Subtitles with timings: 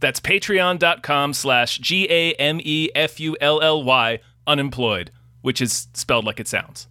[0.00, 5.10] That's patreon.com slash G A M E F U L L Y unemployed,
[5.42, 6.88] which is spelled like it sounds.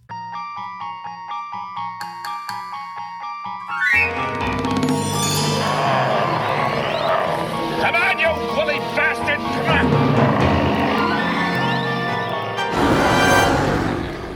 [7.80, 9.38] Come on, you woolly bastard!
[9.38, 10.16] Come on!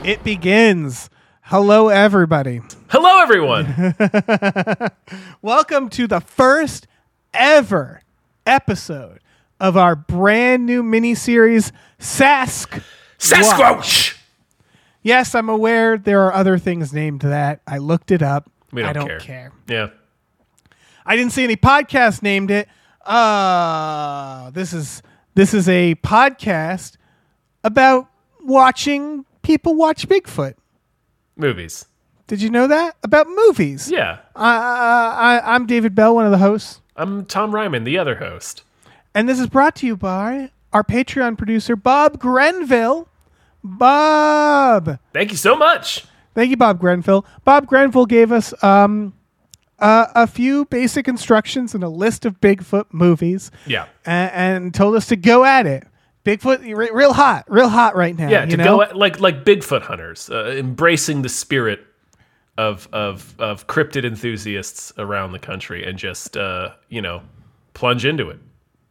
[0.05, 1.09] It begins.
[1.41, 2.61] Hello, everybody.
[2.89, 3.93] Hello, everyone.
[5.41, 6.87] Welcome to the first
[7.33, 8.01] ever
[8.45, 9.19] episode
[9.59, 12.81] of our brand new miniseries, Sask.
[13.19, 14.17] Sasquatch.
[15.03, 17.61] Yes, I'm aware there are other things named that.
[17.67, 18.49] I looked it up.
[18.71, 19.19] We don't, I don't care.
[19.19, 19.51] care.
[19.67, 19.89] Yeah.
[21.05, 22.67] I didn't see any podcast named it.
[23.05, 25.01] Uh, this is
[25.33, 26.97] this is a podcast
[27.63, 28.07] about
[28.43, 30.55] watching people watch Bigfoot.
[31.35, 31.85] Movies.
[32.27, 33.89] Did you know that about movies?
[33.91, 34.19] Yeah.
[34.35, 36.81] I, I, I'm David Bell, one of the hosts.
[37.01, 38.61] I'm Tom Ryman, the other host.
[39.15, 43.07] And this is brought to you by our Patreon producer, Bob Grenville.
[43.63, 44.99] Bob.
[45.11, 46.05] Thank you so much.
[46.35, 47.25] Thank you, Bob Grenville.
[47.43, 49.13] Bob Grenville gave us um,
[49.79, 53.87] uh, a few basic instructions and a list of Bigfoot movies Yeah.
[54.05, 55.87] and, and told us to go at it.
[56.23, 58.29] Bigfoot, re- real hot, real hot right now.
[58.29, 58.63] Yeah, to know?
[58.63, 61.83] go at, like like Bigfoot hunters, uh, embracing the spirit
[62.61, 67.21] of of of cryptid enthusiasts around the country and just uh, you know
[67.73, 68.39] plunge into it.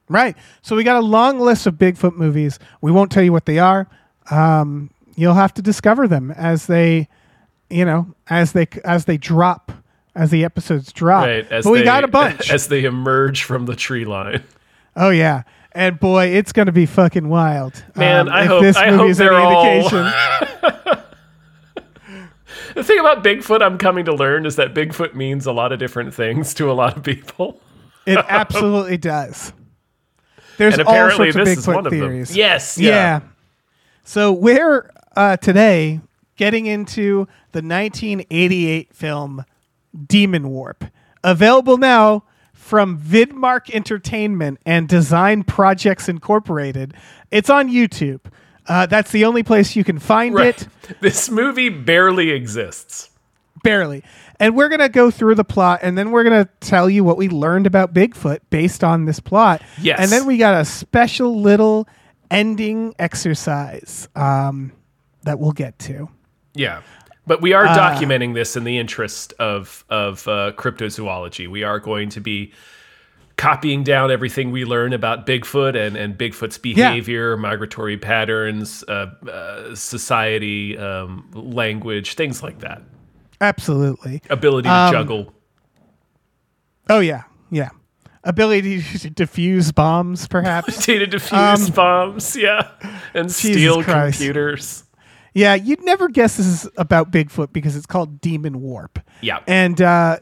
[0.09, 0.37] Right.
[0.63, 2.59] So we got a long list of Bigfoot movies.
[2.81, 3.87] We won't tell you what they are.
[4.31, 7.09] Um, you'll have to discover them as they,
[7.69, 9.71] you know, as they as they drop,
[10.17, 11.27] as the episodes drop.
[11.27, 12.51] Right, as but we they, got a bunch.
[12.53, 14.43] as they emerge from the tree line.
[14.97, 15.43] oh yeah.
[15.73, 17.81] And boy, it's gonna be fucking wild.
[17.95, 20.13] Man, Um, I if hope- this I movie hope is any they're all- indication.
[22.75, 25.79] The thing about Bigfoot, I'm coming to learn, is that Bigfoot means a lot of
[25.79, 27.61] different things to a lot of people,
[28.07, 29.53] it absolutely does.
[30.57, 32.31] There's and all sorts of Bigfoot is one theories.
[32.31, 32.39] of them.
[32.39, 32.91] Yes, Yeah.
[32.91, 33.21] yeah.
[34.05, 36.01] So we're uh, today
[36.37, 39.45] getting into the 1988 film
[39.97, 40.91] Demonwarp,
[41.23, 46.95] available now from Vidmark Entertainment and Design Projects Incorporated.
[47.31, 48.21] It's on YouTube.
[48.71, 50.63] Uh, that's the only place you can find Right.
[50.63, 50.69] it,
[51.01, 53.11] This movie barely exists.
[53.65, 54.03] barely.
[54.39, 57.05] And we're going to go through the plot and then we're going to tell you
[57.05, 59.61] what we learned about Bigfoot based on this plot.
[59.83, 59.99] Yes.
[60.01, 61.87] And then we got a special little
[62.31, 64.73] ending exercise um,
[65.25, 66.09] that we'll get to.
[66.55, 66.81] Yeah.
[67.27, 71.47] But we are Uh, documenting this in the interest of of uh, cryptozoology.
[71.49, 72.53] We are going to be
[73.41, 79.75] copying down everything we learn about Bigfoot and, and Bigfoot's behavior, migratory patterns, uh, uh,
[79.75, 82.83] society, um, language, things like that.
[83.41, 84.21] Absolutely.
[84.29, 85.33] Ability to Um, juggle.
[86.91, 87.71] Oh yeah, yeah.
[88.25, 90.85] Ability to defuse bombs, perhaps.
[90.85, 92.69] To defuse bombs, yeah,
[93.15, 94.19] and steal Christ.
[94.19, 94.85] computers.
[95.33, 99.03] yeah, you'd never guess this is about Bigfoot because it's called Demonwarp.
[99.23, 99.39] Yeah.
[99.47, 100.19] And uh,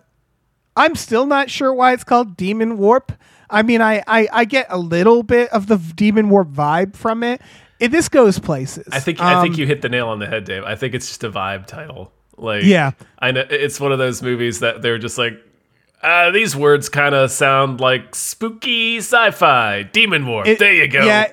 [0.79, 3.11] I'm still not sure why it's called Demonwarp.
[3.51, 7.41] I mean, I, I, I get a little bit of the Demonwarp vibe from it.
[7.81, 8.87] it this goes places.
[8.93, 10.65] I think I think Um, you hit the nail on the head, Dave.
[10.65, 12.13] I think it's just a vibe title.
[12.37, 12.93] Like, Yeah.
[13.19, 15.35] I know it's one of those movies that they're just like,
[16.03, 20.47] uh, these words kind of sound like spooky sci-fi, demon war.
[20.47, 21.05] it- there you go.
[21.05, 21.31] Yeah,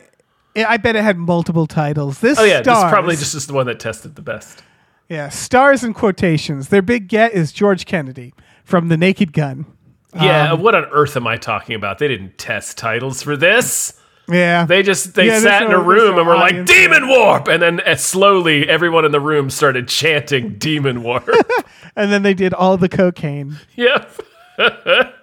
[0.56, 2.20] it- I bet it had multiple titles.
[2.20, 4.64] This Oh yeah, this is probably just, just the one that tested the best.
[5.10, 6.70] yeah stars and quotations.
[6.70, 8.34] Their big get is George Kennedy
[8.66, 9.66] from The Naked Gun.
[10.14, 12.00] Yeah, Um, what on earth am I talking about?
[12.00, 14.00] They didn't test titles for this.
[14.28, 17.48] Yeah, They just they Yeah, sat in a room no and were like demon warp,
[17.48, 21.30] and then uh, slowly everyone in the room started chanting demon warp.
[21.96, 23.58] and then they did all the cocaine.
[23.76, 24.10] yep.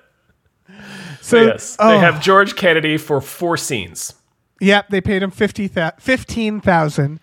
[1.20, 4.14] So yes, oh, they have George Kennedy for four scenes.
[4.60, 7.20] Yep, they paid him fifty fifteen thousand.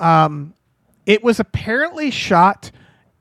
[0.00, 0.54] Um,
[1.04, 2.70] it was apparently shot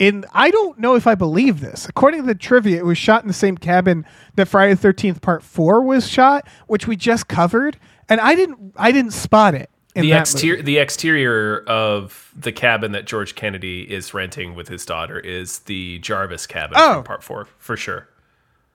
[0.08, 0.26] in.
[0.34, 1.88] I don't know if I believe this.
[1.88, 4.06] According to the trivia, it was shot in the same cabin
[4.36, 7.78] that Friday the Thirteenth Part Four was shot, which we just covered,
[8.10, 8.74] and I didn't.
[8.78, 9.70] I didn't spot it.
[9.96, 10.64] In the exterior movie.
[10.74, 16.00] the exterior of the cabin that George Kennedy is renting with his daughter is the
[16.00, 16.96] Jarvis cabin Oh.
[16.96, 18.10] from part four for sure.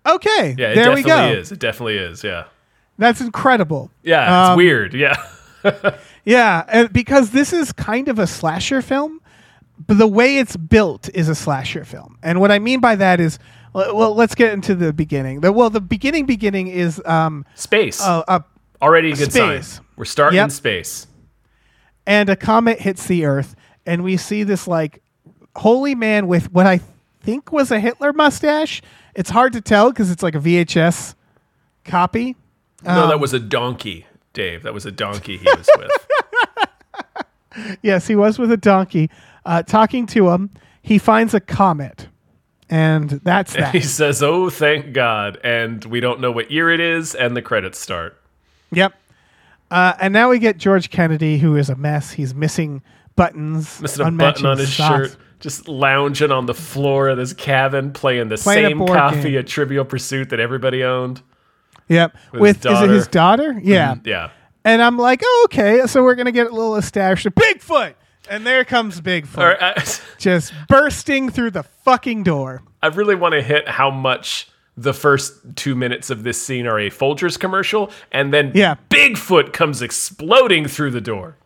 [0.06, 1.40] Okay, Yeah, it there we definitely go.
[1.40, 1.50] is.
[1.50, 2.22] It definitely is.
[2.22, 2.44] Yeah.
[2.98, 3.90] That's incredible.
[4.04, 4.94] Yeah, it's Um, weird.
[4.94, 5.16] Yeah.
[6.24, 9.20] Yeah, and because this is kind of a slasher film,
[9.86, 12.18] but the way it's built is a slasher film.
[12.22, 13.38] And what I mean by that is,
[13.74, 15.40] well, let's get into the beginning.
[15.40, 18.00] The, well, the beginning beginning is um, Space.
[18.02, 18.44] a, a
[18.82, 19.66] Already a good space.
[19.74, 19.84] sign.
[19.96, 20.44] We're starting Yep.
[20.44, 21.06] in space.
[22.06, 23.54] and a comet hits the Earth,
[23.86, 25.02] and we see this like
[25.56, 26.80] holy man with what I
[27.20, 28.80] think was a Hitler mustache.
[29.14, 31.14] It's hard to tell because it's like a VHS
[31.84, 32.36] copy.
[32.84, 34.62] no, Um, that was a donkey, Dave.
[34.62, 35.90] That was a donkey he was with.
[37.82, 39.10] Yes, he was with a donkey,
[39.48, 40.50] uh, talking to him.
[40.82, 42.08] He finds a comet,
[42.70, 43.74] and that's that.
[43.74, 47.42] he says, "Oh, thank God!" And we don't know what year it is, and the
[47.42, 48.20] credits start.
[48.72, 48.94] Yep.
[49.70, 52.12] Uh, and now we get George Kennedy, who is a mess.
[52.12, 52.82] He's missing
[53.16, 55.10] buttons, Missing a button on his socks.
[55.10, 59.36] shirt, just lounging on the floor of his cabin, playing the Playing same copy game.
[59.38, 61.20] of Trivial Pursuit that everybody owned.
[61.88, 62.16] Yep.
[62.32, 63.58] With With, his is it his daughter?
[63.62, 63.96] Yeah.
[64.04, 64.30] Yeah.
[64.64, 65.86] And I'm like, oh, okay.
[65.86, 67.36] So we're gonna get a little establishment.
[67.36, 67.94] Bigfoot,
[68.28, 69.84] and there comes Bigfoot, All right, I,
[70.18, 72.62] just bursting through the fucking door.
[72.82, 76.78] I really want to hit how much the first two minutes of this scene are
[76.78, 78.76] a Folgers commercial, and then Yeah.
[78.90, 81.36] Bigfoot comes exploding through the door.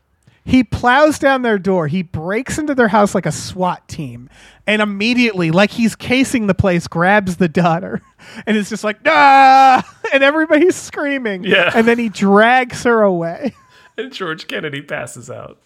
[0.44, 1.86] He plows down their door.
[1.86, 4.28] He breaks into their house like a SWAT team,
[4.66, 8.02] and immediately, like he's casing the place, grabs the daughter,
[8.46, 11.44] and it's just like ah, and everybody's screaming.
[11.44, 11.70] Yeah.
[11.74, 13.54] And then he drags her away.
[13.96, 15.58] And George Kennedy passes out.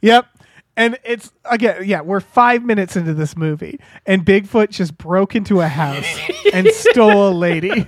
[0.00, 0.26] Yep.
[0.78, 5.60] And it's again, yeah, we're five minutes into this movie, and Bigfoot just broke into
[5.60, 6.06] a house
[6.52, 7.84] and stole a lady.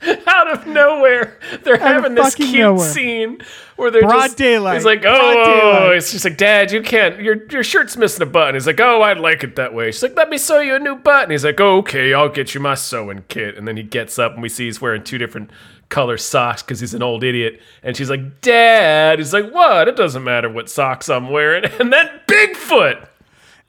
[0.26, 1.40] out of nowhere.
[1.64, 2.92] They're having this cute nowhere.
[2.92, 3.38] scene
[3.74, 4.74] where they're Broad just, oh, daylight.
[4.76, 7.20] He's like, oh, daylight." it's just like, Dad, you can't.
[7.20, 8.54] Your your shirt's missing a button.
[8.54, 9.90] He's like, oh, I'd like it that way.
[9.90, 11.32] She's like, let me sew you a new button.
[11.32, 13.56] He's like, oh, okay, I'll get you my sewing kit.
[13.56, 15.50] And then he gets up and we see he's wearing two different
[15.88, 17.60] color socks because he's an old idiot.
[17.82, 19.18] And she's like, Dad.
[19.18, 19.88] He's like, what?
[19.88, 21.64] It doesn't matter what socks I'm wearing.
[21.80, 23.08] And then Bigfoot.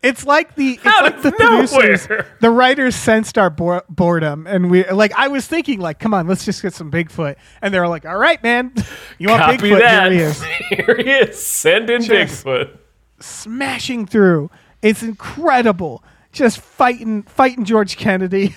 [0.04, 2.08] It's like the it's Out like of the producers,
[2.40, 5.12] the writers sensed our bor- boredom, and we like.
[5.18, 8.06] I was thinking, like, come on, let's just get some Bigfoot, and they were like,
[8.06, 8.74] all right, man,
[9.18, 9.80] you want Copy Bigfoot?
[9.80, 10.12] that.
[10.12, 11.40] Here he is, Here he is.
[11.44, 12.78] Send in Just- Bigfoot.
[13.20, 14.52] smashing through.
[14.84, 18.56] It's incredible, just fighting, fighting George Kennedy.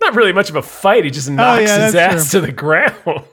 [0.00, 1.04] Not really much of a fight.
[1.04, 2.94] He just knocks Oh, yeah, his that's ass to the ground.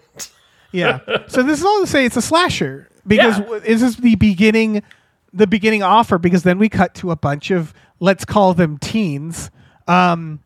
[0.72, 1.00] Yeah.
[1.28, 3.60] so this is all to say it's a slasher because Yeah.
[3.60, 4.84] this is the beginning,
[5.32, 6.18] the beginning offer.
[6.18, 9.52] Because then we cut to a bunch of let's call them teens,
[9.88, 10.42] um,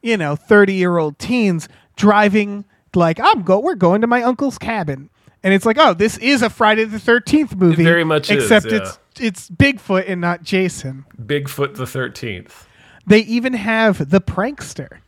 [0.00, 2.64] you know, thirty year old teens driving
[2.94, 3.58] like I'm go.
[3.58, 5.10] We're going to my uncle's cabin,
[5.42, 7.82] and it's like, oh, this is a Friday the Thirteenth movie.
[7.82, 8.76] very much is, except yeah.
[8.82, 11.04] it's it's Bigfoot and not Jason.
[11.20, 12.66] Bigfoot the 13th.
[13.04, 14.98] They even have the prankster.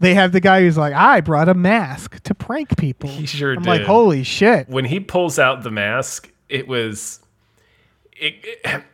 [0.00, 3.10] They have the guy who's like, I brought a mask to prank people.
[3.10, 4.68] He sure I'm like, holy shit.
[4.68, 7.20] When he pulls out the mask, it was.
[8.12, 8.84] It, it,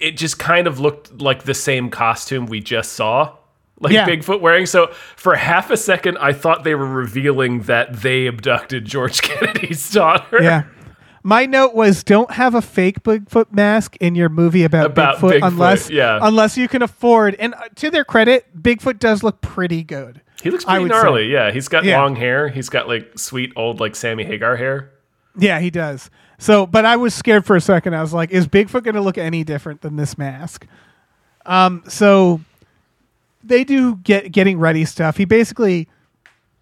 [0.00, 3.36] it just kind of looked like the same costume we just saw.
[3.80, 4.06] Like Yeah.
[4.06, 4.66] Bigfoot wearing.
[4.66, 9.90] So for half a second, I thought they were revealing that they abducted George Kennedy's
[9.90, 10.42] daughter.
[10.42, 10.64] Yeah.
[11.22, 15.40] My note was don't have a fake Bigfoot mask in your movie about, About Bigfoot,
[15.40, 16.18] Bigfoot, unless yeah.
[16.22, 20.22] unless you can afford and uh, to their credit, Bigfoot does look pretty good.
[20.42, 21.24] He looks pretty gnarly.
[21.26, 21.32] say.
[21.32, 22.00] Yeah, he's got Yeah.
[22.00, 22.48] long hair.
[22.48, 24.90] He's got like sweet old like Sammy Hagar hair.
[25.36, 26.10] Yeah, he does.
[26.38, 27.94] So, but I was scared for a second.
[27.94, 30.66] I was like, is Bigfoot going to look any different than this mask?
[31.46, 32.40] Um, so
[33.42, 35.16] they do get getting ready stuff.
[35.16, 35.88] He basically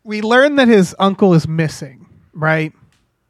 [0.04, 2.72] we learn that his uncle is missing, right?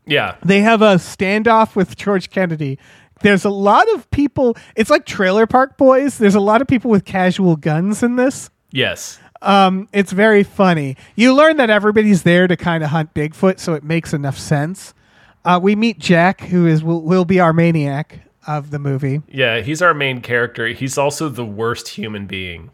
[0.08, 0.36] Yeah.
[0.44, 2.78] they have a standoff with George Kennedy.
[3.22, 4.56] There's a lot of people.
[4.76, 6.18] It's like Trailer Park Boys.
[6.18, 8.50] There's a lot of people with casual guns in this.
[8.76, 9.18] Yes.
[9.42, 10.96] Um, it's very funny.
[11.14, 14.92] You learn that everybody's there to kind of hunt Bigfoot, so it makes enough sense.
[15.44, 19.22] Uh, we meet Jack, who is will, will be our maniac of the movie.
[19.28, 20.66] Yeah, he's our main character.
[20.68, 22.70] He's also the worst human being.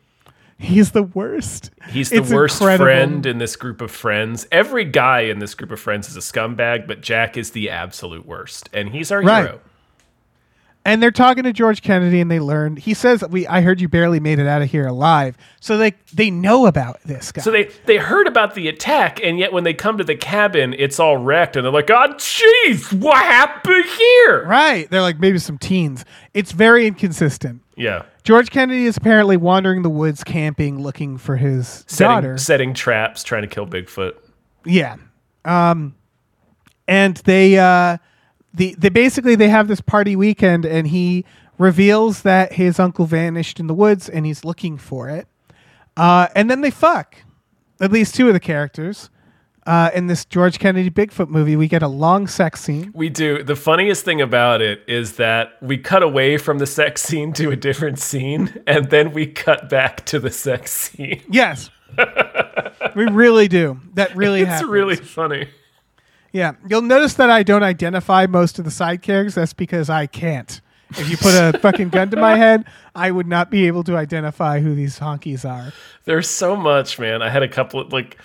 [0.58, 1.70] He's the worst.
[1.90, 2.84] He's the It's worst incredible.
[2.86, 4.46] friend in this group of friends.
[4.52, 8.24] Every guy in this group of friends is a scumbag, but Jack is the absolute
[8.26, 9.44] worst, and he's our Right.
[9.44, 9.60] hero.
[10.84, 12.76] And they're talking to George Kennedy, and they learn.
[12.76, 15.94] He says, "We, I heard you barely made it out of here alive." So they
[16.12, 17.42] they know about this guy.
[17.42, 20.74] So they they heard about the attack, and yet when they come to the cabin,
[20.76, 24.90] it's all wrecked, and they're like, "Oh, jeez, what happened here?" right?
[24.90, 26.04] They're like maybe some teens.
[26.34, 27.62] It's very inconsistent.
[27.76, 32.36] Yeah, George Kennedy is apparently wandering the woods camping looking for his daughter.
[32.36, 34.14] setting setting traps, trying to kill Bigfoot.
[34.64, 34.96] Yeah.
[35.44, 35.94] Um
[36.88, 37.98] and they uh
[38.54, 41.24] the they basically they have this party weekend and he
[41.58, 45.26] reveals that his uncle vanished in the woods and he's looking for it.
[45.96, 47.16] Uh and then they fuck.
[47.80, 49.10] At least two of the characters.
[49.66, 52.90] uh, in this George Kennedy Bigfoot movie, we get a long sex scene.
[52.94, 53.44] We do.
[53.44, 57.50] The funniest thing about it is that we cut away from the sex scene to
[57.52, 61.22] a different scene, and then we cut back to the sex scene.
[61.30, 61.70] Yes,
[62.96, 63.80] we really do.
[63.94, 64.70] That really It's happens.
[64.70, 65.48] really funny.
[66.32, 69.34] Yeah, you'll notice that I don't identify most of the side characters.
[69.34, 70.60] That's because I can't.
[70.90, 73.96] If you put a fucking gun to my head, I would not be able to
[73.96, 75.72] identify who these honkies are.
[76.04, 77.22] There's so much, man.
[77.22, 78.18] I had a couple of like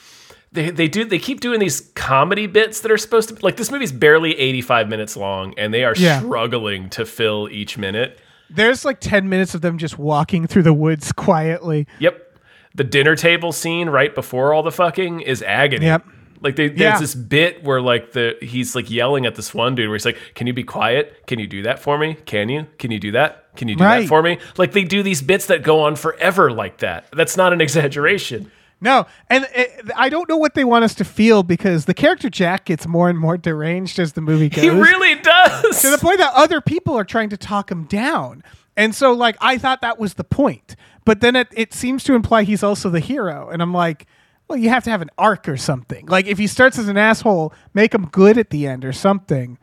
[0.52, 3.72] they they do they keep doing these comedy bits that are supposed to like this
[3.72, 6.20] movie's barely 85 minutes long and they are Yeah.
[6.22, 8.20] struggling to fill each minute.
[8.50, 11.86] There's like 10 minutes of them just walking through the woods quietly.
[12.00, 12.40] Yep.
[12.76, 15.86] The dinner table scene right before all the fucking is agony.
[15.88, 16.06] Yep.
[16.42, 17.00] Like they, there's Yeah.
[17.00, 20.18] this bit where like the he's like yelling at this one dude where he's like,
[20.36, 21.26] "Can you be quiet?
[21.28, 22.16] Can you do that for me?
[22.26, 22.68] Can you?
[22.78, 23.46] Can you do that?
[23.56, 24.02] Can you do Right.
[24.02, 27.08] that for me?" Like they do these bits that go on forever like that.
[27.12, 28.52] That's not an exaggeration.
[28.80, 32.30] No, and it, I don't know what they want us to feel because the character
[32.30, 34.64] Jack gets more and more deranged as the movie goes.
[34.64, 35.82] He really does.
[35.82, 38.44] to the point that other people are trying to talk him down.
[38.76, 40.76] And so, like, I thought that was the point.
[41.06, 43.50] But then it, it seems to imply he's also the hero.
[43.50, 44.06] And I'm like,
[44.48, 46.06] well, you have to have an arc or something.
[46.06, 49.58] Like, if he starts as an asshole, make him good at the end or something.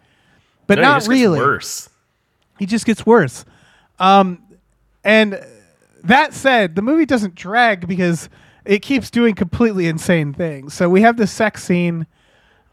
[0.66, 1.38] But No, he not just gets really.
[1.38, 1.88] worse.
[2.58, 3.44] He just gets worse.
[3.98, 4.42] Um,
[5.02, 5.40] and
[6.02, 8.28] that said, the movie doesn't drag because
[8.64, 10.74] it keeps doing completely insane things.
[10.74, 12.06] So we have the sex scene,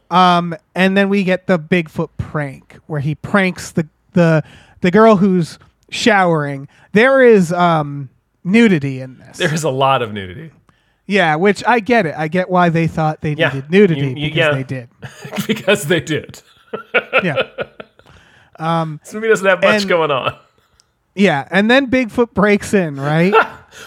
[0.10, 4.44] um, and then we get the Bigfoot prank where he pranks the the
[4.82, 5.58] the girl who's
[5.90, 6.68] showering.
[6.94, 8.10] There is um,
[8.44, 9.38] nudity in this.
[9.38, 10.52] There is a lot of nudity
[11.12, 12.16] yeah, which I get it.
[12.18, 13.50] I get why they thought they Yeah.
[13.54, 14.52] needed nudity You- you- because yeah.
[14.54, 14.90] they did.
[15.48, 16.42] because they did.
[17.24, 17.42] Yeah.
[19.04, 20.36] This movie doesn't have much And- going on.
[21.16, 23.34] Yeah, and then Bigfoot breaks in, right?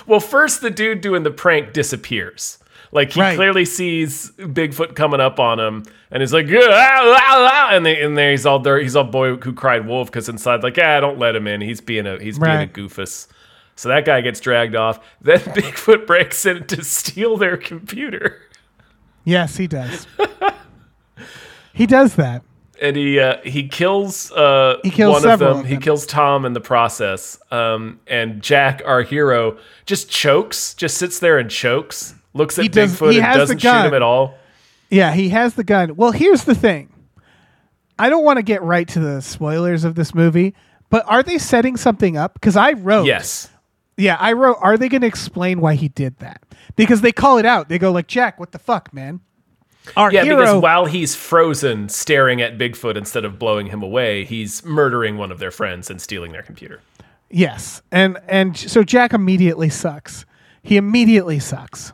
[0.06, 2.58] Well, first the dude doing the prank disappears.
[2.92, 3.34] Like he Right.
[3.36, 8.00] clearly sees Bigfoot coming up on him, and he's like, "Ah, ah, ah," and, they,
[8.02, 8.78] and there he's all there.
[8.78, 11.60] He's all boy who cried wolf because inside, like, ah, don't let him in.
[11.62, 13.26] He's being a he's being a goofus.
[13.76, 15.00] So that guy gets dragged off.
[15.20, 18.40] Then Bigfoot breaks in to steal their computer,
[19.24, 20.06] yes, he does.
[21.72, 22.42] he does that.
[22.80, 25.58] and he uh, he kills uh, He kills one of them.
[25.60, 27.38] of He kills Tom in the process.
[27.50, 32.14] Um, and Jack, our hero, just chokes, just sits there and chokes.
[32.32, 34.36] Looks at He does- Bigfoot he and doesn't shoot him at all.
[34.90, 35.96] Yeah, he has the gun.
[35.96, 36.90] Well, here's the thing.
[37.98, 40.54] I don't want to get right to the spoilers of this movie,
[40.90, 42.34] but are they setting something up?
[42.34, 43.06] Because I wrote.
[43.06, 43.48] Yes.
[43.96, 44.56] Yeah, I wrote.
[44.60, 46.42] Are they going to explain why he did that?
[46.76, 47.68] Because they call it out.
[47.68, 49.20] They go like, "Jack, what the fuck, man?"
[49.96, 50.38] Our Yeah, hero.
[50.40, 55.30] because while he's frozen, staring at Bigfoot instead of blowing him away, he's murdering one
[55.30, 56.80] of their friends and stealing their computer.
[57.30, 60.24] yes, and and so Jack immediately sucks.
[60.62, 61.92] He immediately sucks.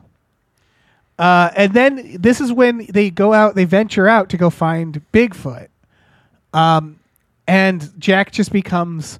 [1.19, 3.53] Uh, and then this is when they go out.
[3.55, 5.67] They venture out to go find Bigfoot.
[6.53, 6.99] Um,
[7.47, 9.19] and Jack just becomes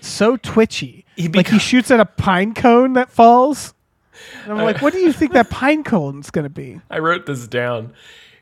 [0.00, 1.03] so twitchy.
[1.16, 3.74] He like he shoots at a pine cone that falls.
[4.44, 6.80] And I'm like, what do you think that pine cone's gonna be?
[6.90, 7.92] I wrote this down.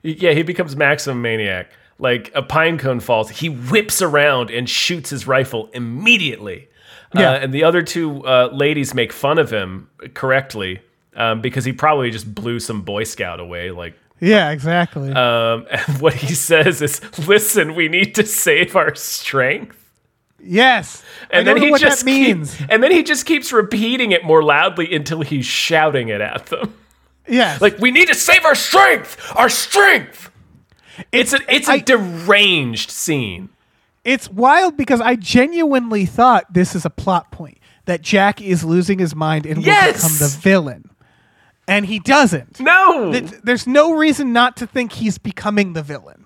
[0.02, 1.71] Yeah, he becomes maximum maniac.
[1.99, 6.69] Like a pine cone falls, he whips around and shoots his rifle immediately.
[7.14, 7.31] Yeah.
[7.33, 10.81] Uh, and the other two uh, ladies make fun of him correctly
[11.14, 13.71] um, because he probably just blew some Boy Scout away.
[13.71, 15.12] Like, Yeah, exactly.
[15.12, 19.82] um, and what he says is, "Listen, we need to save our strength."
[20.43, 21.03] Yes.
[21.31, 22.55] And then he just means.
[22.57, 26.47] keep- and then he just keeps repeating it more loudly until he's shouting it at
[26.47, 26.75] them.
[27.29, 27.61] yes.
[27.61, 30.31] Like we need to save our strength, our strength.
[31.11, 33.49] It's a it's a I- deranged scene.
[34.05, 38.99] It's wild because I genuinely thought this is a plot point that Jack is losing
[38.99, 40.91] his mind and will become the villain.
[41.69, 42.59] And he doesn't.
[42.59, 43.13] No,
[43.45, 46.25] There's no reason not to think he's becoming the villain.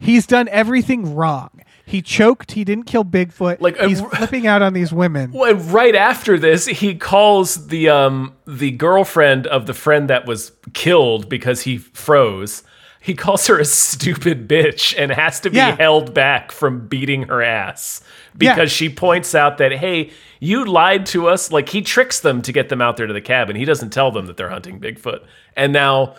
[0.00, 1.62] He's done everything wrong.
[1.88, 3.60] He choked, he didn't kill Bigfoot.
[3.60, 5.30] Like, uh, he's flipping out on these women.
[5.32, 10.50] Well, right after this, he calls the um the girlfriend of the friend that was
[10.74, 12.64] killed because he froze.
[13.00, 15.76] He calls her a stupid bitch and has to be Yeah.
[15.76, 18.02] held back from beating her ass
[18.40, 18.54] Yeah.
[18.56, 21.52] because she points out that hey, you lied to us.
[21.52, 23.54] Like he tricks them to get them out there to the cabin.
[23.54, 25.20] He doesn't tell them that they're hunting Bigfoot,
[25.56, 26.16] and now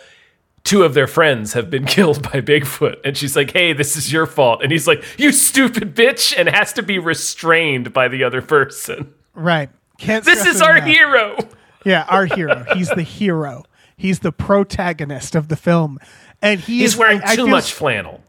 [0.68, 2.98] two of their friends have been killed by Bigfoot.
[3.06, 4.62] And she's like, hey, this is your fault.
[4.62, 9.14] And he's like, you stupid bitch, and has to be restrained by the other person.
[9.34, 9.70] Right.
[9.98, 10.90] Can't This is our enough.
[10.90, 11.38] hero.
[11.86, 12.66] Yeah, our hero.
[12.74, 13.64] He's the hero.
[13.96, 16.00] He's the protagonist of the film.
[16.42, 18.22] And he He's is wearing I- I too feel much flannel.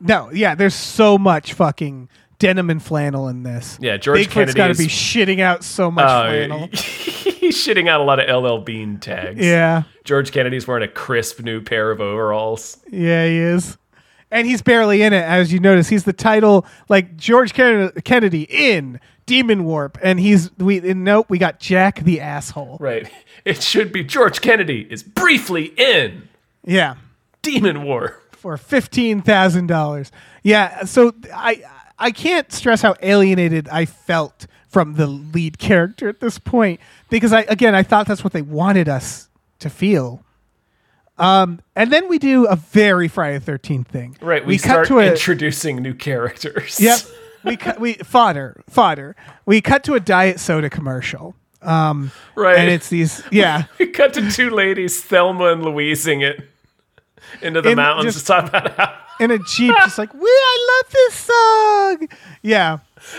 [0.00, 3.78] No, yeah, there's so much fucking denim and flannel in this.
[3.80, 6.66] Yeah, George Bigfoot's Kennedy got to is- be shitting out so much Uh, flannel.
[6.72, 9.44] he's shitting out a lot of LL Bean tags.
[9.44, 12.78] Yeah, George Kennedy's wearing a crisp new pair of overalls.
[12.90, 13.76] yeah, he is.
[14.30, 15.88] And he's barely in it, as you notice.
[15.88, 18.98] He's the title, like George Ken- Kennedy in
[19.28, 20.78] Demonwarp, and he's we.
[20.78, 22.78] And nope, we got Jack the asshole.
[22.80, 23.10] Right.
[23.44, 26.30] It should be George Kennedy is briefly in
[26.64, 26.94] Yeah,
[27.42, 28.18] Demon War.
[28.32, 30.10] for fifteen thousand dollars.
[30.42, 31.62] Yeah, so I
[31.98, 37.32] I can't stress how alienated I felt from the lead character at this point because
[37.32, 39.28] I again I thought that's what they wanted us
[39.60, 40.24] to feel.
[41.16, 44.16] Um, and then we do a very Friday the Thirteenth thing.
[44.20, 44.44] Right.
[44.44, 46.80] We, cut start to a introducing new characters.
[46.80, 47.00] yep.
[47.44, 49.14] We cut we fodder fodder.
[49.44, 51.34] We cut to a diet soda commercial.
[51.60, 52.56] Um, Right.
[52.56, 53.64] and it's these yeah.
[53.78, 56.48] we cut to two ladies, Thelma and Louising it
[57.42, 60.20] into the In mountains just- to talk about how in a jeep, just like we,
[60.28, 62.08] I love this song.
[62.42, 62.78] Yeah,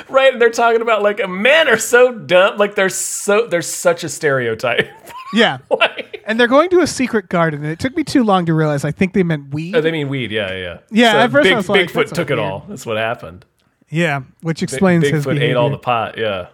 [0.10, 4.04] right, and they're talking about like men are so dumb, like they're so they're such
[4.04, 4.88] a stereotype.
[5.34, 5.58] yeah.
[5.70, 8.54] like, And they're going to a secret garden, and it took me too long to
[8.54, 8.84] realize.
[8.86, 9.76] I think they meant weed.
[9.76, 10.78] oh, they mean weed, yeah, yeah.
[10.92, 12.40] Yeah, So at first I Big, was like, Bigfoot took it weird.
[12.40, 12.66] all.
[12.70, 13.46] That's what happened.
[13.90, 16.18] yeah, which Big- explains his Bigfoot ate all the pot.
[16.18, 16.48] Yeah.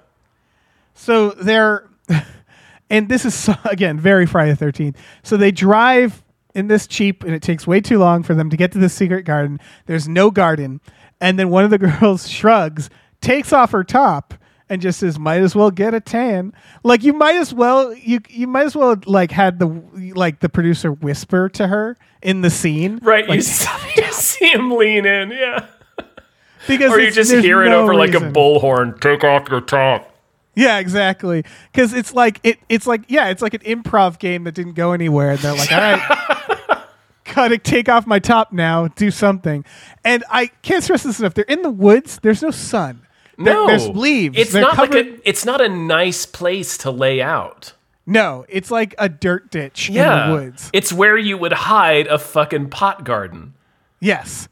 [0.93, 1.89] So they're,
[2.89, 4.98] and this is again very Friday the Thirteenth.
[5.24, 6.21] So they drive
[6.55, 8.89] in this cheap, and it takes way too long for them to get to the
[8.89, 9.60] secret garden.
[9.86, 10.81] There's no garden,
[11.20, 12.89] and then one of the girls shrugs,
[13.22, 14.34] takes off her top.
[14.70, 16.53] And just says, might as well get a tan.
[16.81, 19.67] Like you might as well, you you might as well like had the
[20.15, 23.27] like the producer whisper to her in the scene, Right.
[23.27, 25.65] Like, you, see, you see him lean in, yeah.
[26.70, 29.01] because Or you just hear it no over like a bullhorn.
[29.01, 30.10] Take off your top.
[30.55, 31.43] Yeah, exactly.
[31.72, 32.60] Because it's like it.
[32.70, 35.31] It's like yeah, it's like an improv game that didn't go anywhere.
[35.31, 36.84] And they're like, all right,
[37.36, 39.63] gotta take off my top now, do something.
[40.03, 41.34] And I can't stress this enough.
[41.34, 42.20] They're in the woods.
[42.22, 43.01] There's no sun.
[43.38, 44.38] There- No, there's leaves.
[44.38, 45.29] It's They're not covered- like a.
[45.29, 47.74] It's not a nice place to lay out.
[48.05, 48.46] no.
[48.50, 50.70] It's like a dirt ditch Yeah, in the woods.
[50.74, 53.53] It's where you would hide a fucking pot garden.
[54.01, 54.48] Yes.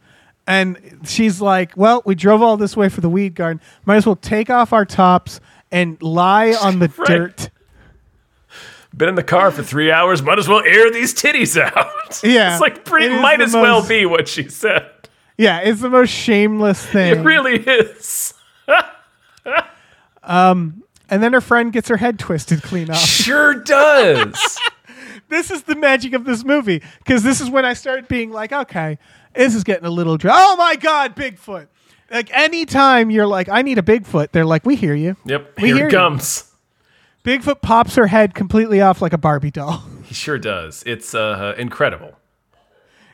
[0.47, 3.61] And she's like, well, we drove all this way for the weed garden.
[3.85, 5.39] Might as well take off our tops
[5.71, 7.07] and lie on the Right.
[7.07, 7.49] dirt.
[8.95, 10.21] Been in the car for three hours.
[10.23, 12.21] Might as well air these titties out.
[12.23, 13.05] Yeah, it's like pretty.
[13.13, 14.89] it Might as well be what she said.
[15.37, 17.19] Yeah, it's the most shameless thing.
[17.19, 18.33] It really is.
[20.23, 22.97] Um, and then her friend gets her head twisted clean off.
[22.99, 24.59] Sure does.
[25.29, 28.51] this is the magic of this movie because this is when I started being like,
[28.51, 28.99] okay,
[29.33, 30.33] this is getting a little dry.
[30.35, 31.67] Oh my god, Bigfoot!
[32.11, 35.15] Like anytime you're like, I need a Bigfoot, they're like, we hear you.
[35.25, 35.53] yep.
[35.57, 35.97] We Here hear it you.
[35.97, 36.51] comes.
[37.23, 39.83] Bigfoot pops her head completely off like a Barbie doll.
[40.09, 40.81] He sure does.
[40.87, 42.15] It's uh, incredible.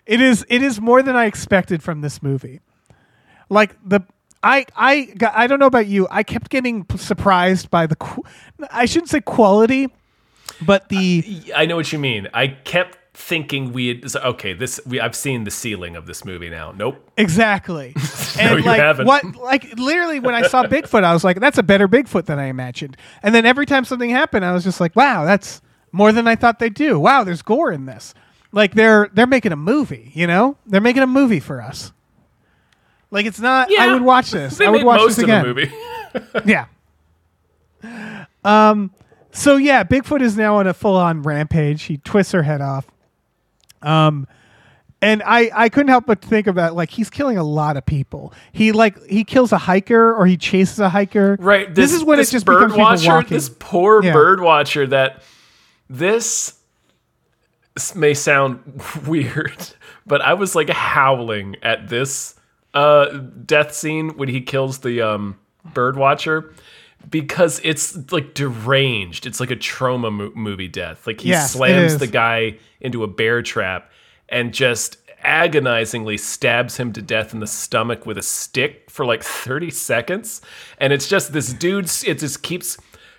[0.05, 2.61] It is it is more than I expected from this movie.
[3.49, 3.99] Like the
[4.41, 6.07] I I got, I don't know about you.
[6.09, 7.97] I kept getting surprised by the
[8.71, 9.89] I shouldn't say quality,
[10.61, 12.29] but the I know what you mean.
[12.33, 14.15] I kept thinking we had.
[14.15, 15.01] Okay, this we.
[15.01, 16.71] I've seen the ceiling of this movie now.
[16.71, 17.11] Nope.
[17.17, 17.93] Exactly.
[18.39, 19.05] and you like haven't.
[19.05, 22.39] what like literally when I saw Bigfoot, I was like, that's a better Bigfoot than
[22.39, 22.97] I imagined.
[23.23, 26.35] And then every time something happened, I was just like, wow, that's more than I
[26.35, 26.99] thought they'd do.
[26.99, 28.13] Wow, there's gore in this.
[28.51, 30.57] Like they're they're making a movie, you know?
[30.65, 31.91] They're making a movie for us.
[33.11, 34.59] Like it's not I would watch this.
[34.59, 35.43] I would watch most this of again.
[35.43, 35.71] the movie.
[36.45, 36.65] Yeah.
[38.43, 38.91] Um.
[39.31, 41.83] So yeah, Bigfoot is now on a full-on rampage.
[41.83, 42.87] He twists her head off.
[43.81, 44.27] Um,
[45.01, 48.33] and I I couldn't help but think about like he's killing a lot of people.
[48.51, 51.37] He like he kills a hiker or he chases a hiker.
[51.39, 51.73] Right.
[51.73, 53.09] This, is when this it just bird becomes people watcher.
[53.11, 53.29] walking.
[53.35, 54.13] This poor Yeah.
[54.13, 54.87] bird watcher.
[54.87, 55.21] That
[55.89, 56.53] this
[57.93, 59.67] may sound weird,
[60.07, 62.35] but I was like howling at this
[62.73, 63.05] uh,
[63.45, 65.37] death scene when he kills the um,
[65.73, 66.53] bird watcher
[67.09, 69.25] because it's like deranged.
[69.27, 71.05] It's like a trauma mo- movie death.
[71.05, 73.91] Like he Yes, slams the guy into a bear trap
[74.29, 79.23] and just agonizingly stabs him to death in the stomach with a stick for like
[79.23, 80.41] 30 seconds.
[80.77, 82.77] And it's just this dude it just keeps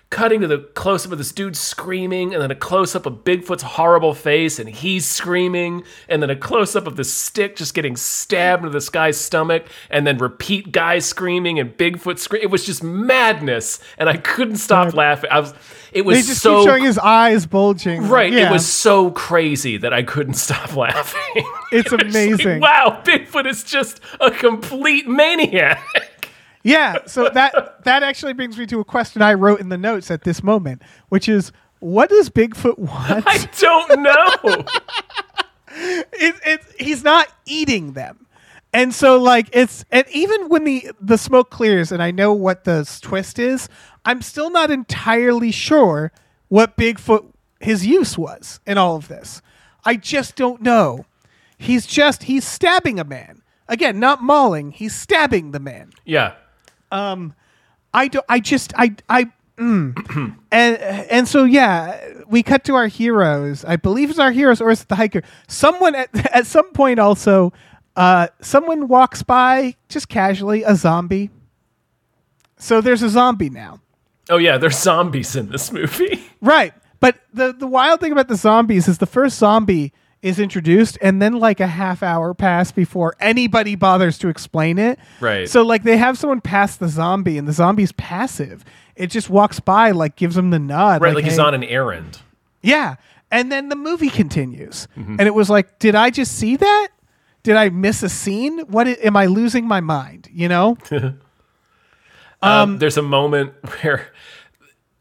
[0.09, 3.25] cutting to the close up of this dude screaming and then a close up of
[3.25, 7.73] Bigfoot's horrible face and he's screaming and then a close up of the stick just
[7.73, 12.49] getting stabbed into this guy's stomach and then repeat guy screaming and Bigfoot scream it
[12.49, 15.53] was just madness and I couldn't stop laughing I was
[15.91, 18.07] it was they just so keep showing his eyes bulging.
[18.07, 18.31] Right.
[18.31, 18.49] Yeah.
[18.49, 21.21] It was so crazy that I couldn't stop laughing.
[21.71, 22.59] It's It was like, amazing.
[22.59, 25.83] wow, Bigfoot is just a complete maniac.
[26.67, 30.11] Yeah, so that that actually brings me to a question I wrote in the notes
[30.11, 33.23] at this moment, which is what does Bigfoot want?
[33.25, 34.65] I don't know.
[36.13, 38.27] it, it, he's not eating them.
[38.73, 42.65] And so like it's and even when the the smoke clears and I know what
[42.65, 43.69] the twist is,
[44.03, 46.11] I'm still not entirely sure
[46.49, 49.41] what Bigfoot his use was in all of this.
[49.85, 51.05] I just don't know.
[51.57, 53.41] He's just he's stabbing a man.
[53.69, 55.91] Again, not mauling, he's stabbing the man.
[56.03, 56.33] Yeah.
[56.91, 60.35] I do I just I I mm.
[60.51, 63.65] and and so yeah, we cut to our heroes.
[63.65, 65.23] I believe it's our heroes or is it the hiker?
[65.47, 67.53] Someone at at some point also
[67.95, 71.29] uh someone walks by just casually a zombie.
[72.57, 73.81] So there's a zombie now.
[74.29, 76.23] Oh yeah, there's zombies in this movie.
[76.39, 76.73] Right.
[76.99, 81.21] But the the wild thing about the zombies is the first zombie is introduced and
[81.21, 84.97] then like a half hour pass before anybody bothers to explain it.
[85.19, 85.47] Right.
[85.47, 88.65] So like they have someone pass the zombie and the zombie's passive.
[88.95, 91.01] It just walks by like gives him the nod.
[91.01, 91.41] right, like, he's hey.
[91.43, 92.19] on an errand.
[92.61, 92.95] Yeah.
[93.31, 94.87] And then the movie continues.
[94.97, 95.17] Mm-hmm.
[95.19, 96.87] And it was like, did I just see that?
[97.43, 98.59] Did I miss a scene?
[98.61, 100.77] What i- am I losing my mind, you know?
[102.41, 104.07] Um, there's a moment where,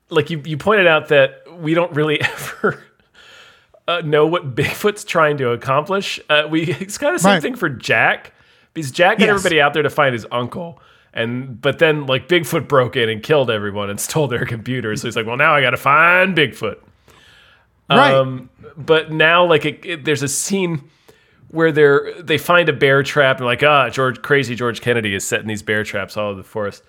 [0.09, 2.83] like you, you pointed out that we don't really ever
[3.89, 6.19] uh, know what Bigfoot's trying to accomplish.
[6.29, 7.43] Uh, we it's kind of the same Right.
[7.43, 8.33] thing for Jack
[8.75, 9.31] because Jack got Yes.
[9.31, 10.81] everybody out there to find his uncle.
[11.15, 15.01] And but then like Bigfoot broke in and killed everyone and stole their computers.
[15.03, 16.77] So he's like, well, now I got to find Bigfoot.
[17.91, 18.15] right.
[18.15, 20.83] Um, but now, like, it, it- there's a scene
[21.49, 25.25] where they're they find a bear trap and like, ah, George, crazy George Kennedy is
[25.27, 26.83] setting these bear traps all over the forest.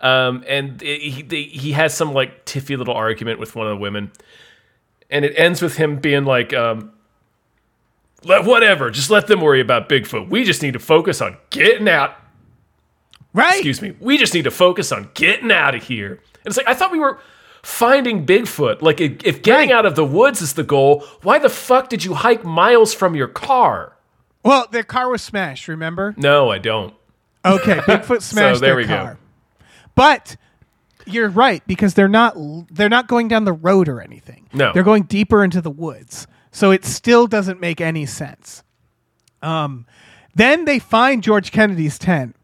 [0.00, 3.70] Um, and it, he they, he has some like tiffy little argument with one of
[3.70, 4.12] the women,
[5.12, 6.90] and it ends with him being like, um,
[8.24, 10.28] let whatever, just let them worry about Bigfoot.
[10.28, 12.16] We just need to focus on getting out
[13.32, 13.54] right.
[13.54, 16.12] excuse me, we just need to focus on getting out of here.
[16.44, 17.18] And it's like, I thought we were
[17.62, 18.82] finding Bigfoot.
[18.82, 19.76] Like, if, getting Right.
[19.78, 23.14] out of the woods is the goal, why the fuck did you hike miles from
[23.14, 23.96] your car?
[24.44, 26.14] Well, their car was smashed, remember?
[26.16, 26.94] No, I don't.
[27.44, 28.96] Okay, Bigfoot smashed so there their we go.
[28.96, 29.18] car.
[29.94, 30.36] But
[31.06, 32.36] you're right because they're not
[32.70, 34.48] they're not going down the road or anything.
[34.52, 34.72] No.
[34.72, 38.62] they're going deeper into the woods, so it still doesn't make any sense.
[39.42, 39.86] Um,
[40.34, 42.36] then they find George Kennedy's tent,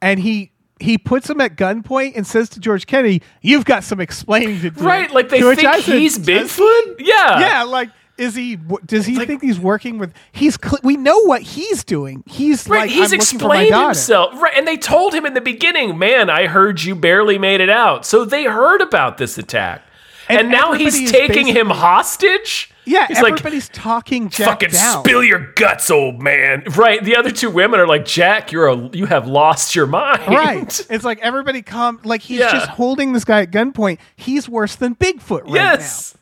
[0.00, 4.00] and he he puts him at gunpoint and says to George Kennedy, "You've got some
[4.00, 5.10] explaining to do." Right?
[5.10, 6.96] Like, they which think he's "Does Bigfoot?
[6.98, 7.40] Yeah.
[7.40, 8.56] yeah, like is he?
[8.86, 10.12] Does he like- think he's working with?
[10.32, 10.58] He's.
[10.62, 12.22] Cl- we know what he's doing.
[12.26, 14.40] He's Right, like he's I'm looking for my explained himself.
[14.42, 17.70] Right, and they told him in the beginning, man, I heard you barely made it
[17.70, 18.04] out.
[18.06, 19.82] So they heard about this attack.
[20.28, 22.70] And, And now he's taking him hostage?
[22.84, 25.04] Yeah, he's like, everybody's talking Jack fucking down.
[25.04, 26.64] spill your guts, old man.
[26.76, 27.02] Right.
[27.02, 30.26] The other two women are like, Jack, you're a you have lost your mind.
[30.28, 30.86] Right.
[30.90, 32.50] It's like everybody come like he's Yeah.
[32.52, 33.98] just holding this guy at gunpoint.
[34.16, 36.16] He's worse than Bigfoot right yes.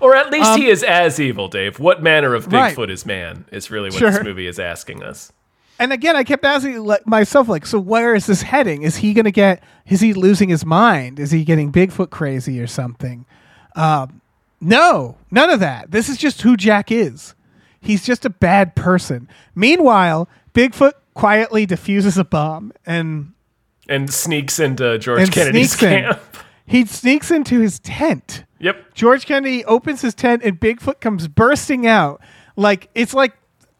[0.00, 1.78] Or at least he is as evil, Dave.
[1.78, 2.74] What manner of Um, Right.
[2.76, 3.44] Bigfoot is man?
[3.52, 4.10] Is really what Sure.
[4.10, 5.32] this movie is asking us.
[5.78, 8.82] And again, I kept asking like, myself, like, so where is this heading?
[8.82, 9.62] Is he gonna get?
[9.86, 11.18] Is he losing his mind?
[11.18, 13.24] Is he getting Bigfoot crazy or something?
[13.76, 14.20] Um,
[14.60, 15.90] no, none of that.
[15.90, 17.34] This is just who Jack is.
[17.80, 19.26] He's just a bad person.
[19.54, 23.32] Meanwhile, Bigfoot quietly defuses a bomb and
[23.88, 26.20] And sneaks into George and Kennedy's camp.
[26.34, 26.40] in.
[26.70, 28.44] He sneaks into his tent.
[28.60, 28.94] Yep.
[28.94, 32.20] George Kennedy opens his tent and Bigfoot comes bursting out
[32.54, 33.32] like it's like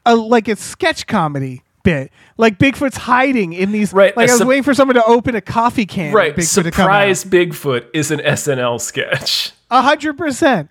[0.05, 2.11] a like a sketch comedy bit.
[2.37, 3.93] Like Bigfoot's hiding in these.
[3.93, 6.13] Right, Like I was waiting for someone to open a coffee can.
[6.13, 6.35] Right.
[6.35, 6.43] Bigfoot
[6.75, 7.25] Surprise.
[7.25, 9.53] Bigfoot is an SNL sketch.
[9.71, 10.69] A hundred percent.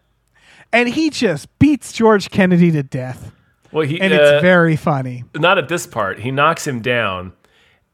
[0.74, 3.32] And he just beats George Kennedy to death,
[3.72, 5.24] Well, he and uh, it's very funny.
[5.36, 6.20] not at this part.
[6.20, 7.32] He knocks him down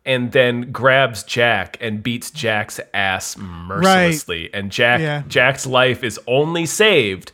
[0.05, 4.53] and then grabs Jack and beats Jack's ass mercilessly.
[4.53, 5.23] And Jack Yeah.
[5.27, 7.31] Jack's life is only saved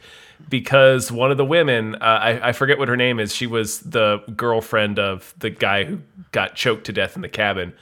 [0.49, 3.79] because one of the women, uh, I, I forget what her name is, she was
[3.81, 5.99] the girlfriend of the guy who
[6.31, 7.73] got choked to death in the cabin.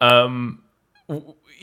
[0.00, 0.62] Um,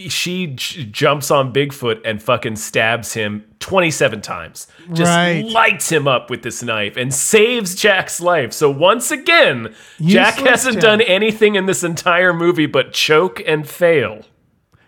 [0.07, 4.67] she j- jumps on Bigfoot and fucking stabs him 27 times.
[4.93, 5.43] Just Right.
[5.45, 8.53] lights him up with this knife and saves Jack's life.
[8.53, 10.81] So once again, Jack hasn't Jack.
[10.83, 14.25] done anything in this entire movie but choke and fail.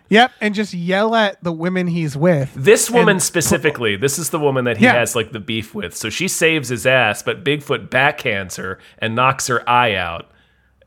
[0.08, 2.52] Yep, and just yell at the women he's with.
[2.54, 4.92] This woman And- specifically, this is the woman that he Yeah.
[4.94, 5.94] has like the beef with.
[5.96, 10.30] So she saves his ass, but Bigfoot backhands her and knocks her eye out.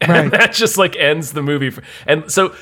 [0.02, 0.32] And Right.
[0.40, 1.70] that just like ends the movie.
[1.72, 2.54] For, and so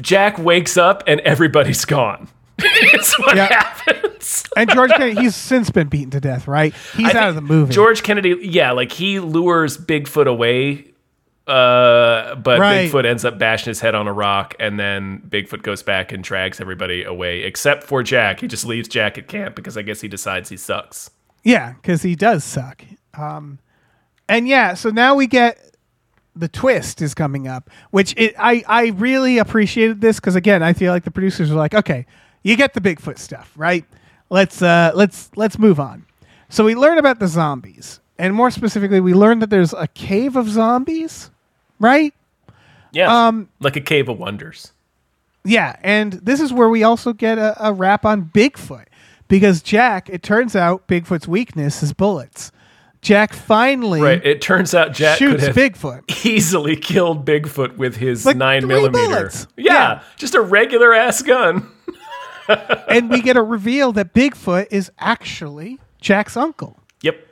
[0.00, 2.28] Jack wakes up and everybody's gone.
[2.58, 3.46] it's what Yeah.
[3.52, 4.44] happens.
[4.56, 6.74] And George Kennedy, he's since been beaten to death, right?
[6.96, 7.72] He's I out of the movie.
[7.72, 10.86] George Kennedy, yeah, like he lures Bigfoot away,
[11.46, 12.90] uh, but Right.
[12.90, 16.24] Bigfoot ends up bashing his head on a rock, and then Bigfoot goes back and
[16.24, 18.40] drags everybody away, except for Jack.
[18.40, 21.10] He just leaves Jack at camp because I guess he decides he sucks.
[21.44, 22.82] Yeah, because he does suck.
[23.14, 23.60] Um,
[24.28, 25.65] and yeah, so now we get
[26.36, 30.72] the twist is coming up, which it, I I really appreciated this because again I
[30.72, 32.06] feel like the producers were like, okay,
[32.42, 33.84] you get the Bigfoot stuff, right?
[34.30, 36.04] Let's uh let's let's move on.
[36.48, 40.36] So we learn about the zombies, and more specifically, we learn that there's a cave
[40.36, 41.30] of zombies,
[41.80, 42.14] right?
[42.92, 43.26] Yeah.
[43.26, 44.72] Um, like a cave of wonders.
[45.44, 48.86] Yeah, and this is where we also get a, a wrap on Bigfoot
[49.28, 50.08] because Jack.
[50.08, 52.52] It turns out Bigfoot's weakness is bullets.
[53.06, 54.24] Jack finally Right.
[54.26, 56.26] It turns out Jack could shoots have Bigfoot.
[56.26, 59.30] easily killed Bigfoot with his Like nine three millimeter.
[59.56, 60.02] Yeah, Yeah.
[60.16, 61.70] just a regular ass gun.
[62.88, 66.78] and we get a reveal that Bigfoot is actually Jack's uncle.
[67.02, 67.26] Yep.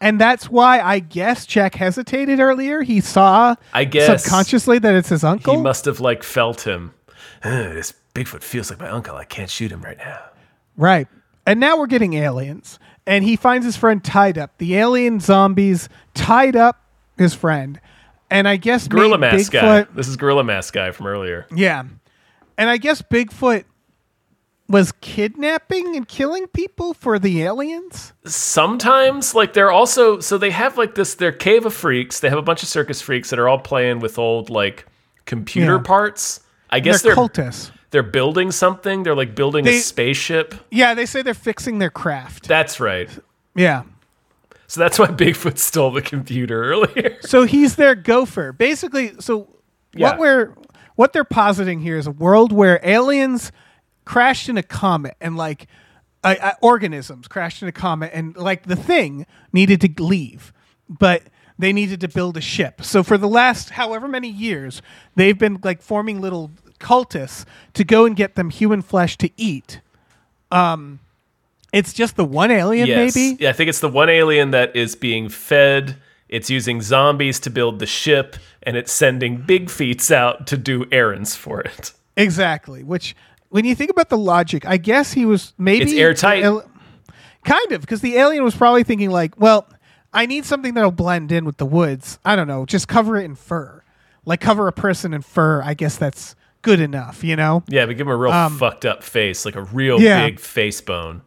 [0.00, 2.82] And that's why I guess Jack hesitated earlier.
[2.82, 5.54] He saw I guess subconsciously that it's his uncle.
[5.54, 6.94] He must have like felt him.
[7.44, 9.14] "Ugh, this Bigfoot feels like my uncle.
[9.16, 10.18] I can't shoot him right now.
[10.76, 11.06] Right.
[11.46, 12.78] And now we're getting aliens.
[13.06, 14.58] And he finds his friend tied up.
[14.58, 16.82] The alien zombies tied up
[17.16, 17.80] his friend.
[18.30, 19.82] And I guess Gorilla Mask guy.
[19.94, 21.46] This is Gorilla Mask guy from earlier.
[21.54, 21.84] Yeah.
[22.58, 23.64] And I guess Bigfoot
[24.68, 28.12] was kidnapping and killing people for the aliens.
[28.24, 31.14] Sometimes, like they're also so they have like this.
[31.14, 32.18] Their cave of freaks.
[32.18, 34.86] They have a bunch of circus freaks that are all playing with old like
[35.24, 35.82] computer Yeah.
[35.82, 36.40] parts.
[36.68, 37.70] I guess They're they're cultists.
[37.96, 39.04] They're building something.
[39.04, 40.54] They're like building They- a spaceship.
[40.70, 42.46] Yeah, they say they're fixing their craft.
[42.46, 43.08] That's right.
[43.54, 43.84] Yeah.
[44.66, 47.16] So that's why Bigfoot stole the computer earlier.
[47.22, 48.52] So he's their gopher.
[48.52, 49.48] Basically, so
[49.94, 50.10] Yeah.
[50.10, 50.52] what we're
[50.96, 53.50] what they're positing here is a world where aliens
[54.04, 55.66] crashed in a comet and like
[56.22, 60.52] uh, uh, organisms crashed in a comet and like the thing needed to leave,
[60.86, 61.22] but
[61.58, 62.82] they needed to build a ship.
[62.82, 64.82] So for the last however many years,
[65.14, 69.80] they've been like forming little cultists to go and get them human flesh to eat.
[70.50, 71.00] Um,
[71.72, 73.14] it's just the one alien, yes.
[73.14, 73.36] maybe.
[73.42, 75.96] Yeah, I think it's the one alien that is being fed.
[76.28, 80.86] It's using zombies to build the ship, and it's sending big feats out to do
[80.90, 81.92] errands for it.
[82.16, 82.82] Exactly.
[82.82, 83.14] Which,
[83.50, 86.42] when you think about the logic, I guess he was maybe It's airtight.
[86.42, 86.68] al-
[87.44, 89.68] kind of, because the alien was probably thinking like, well,
[90.12, 92.18] I need something that'll blend in with the woods.
[92.24, 93.82] I don't know, just cover it in fur,
[94.24, 95.62] like cover a person in fur.
[95.62, 97.62] I guess that's good enough, you know?
[97.68, 100.26] Yeah, but give him a real fucked up face, like a real Um, Yeah.
[100.26, 101.22] big face bone.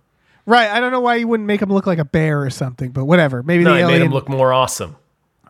[0.46, 0.70] Right.
[0.70, 3.06] I don't know why you wouldn't make him look like a bear or something, but
[3.06, 3.44] whatever.
[3.44, 4.96] Maybe No, the alien made him look more awesome.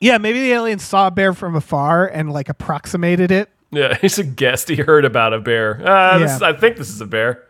[0.01, 3.49] Yeah, maybe the alien saw a bear from afar and like approximated it.
[3.71, 4.67] Yeah, he's a guest.
[4.69, 5.75] He heard about a bear.
[5.87, 6.39] Uh, Yeah.
[6.41, 7.43] I think this is a bear.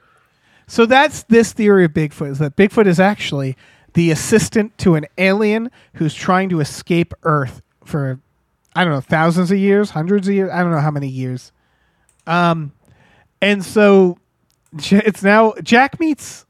[0.67, 3.57] So that's this theory of Bigfoot is that Bigfoot is actually
[3.93, 8.19] the assistant to an alien who's trying to escape Earth for
[8.75, 11.51] I don't know thousands of years, hundreds of years, I don't know how many years.
[12.29, 12.71] Um,
[13.41, 14.17] and so
[14.77, 16.45] it's now Jack meets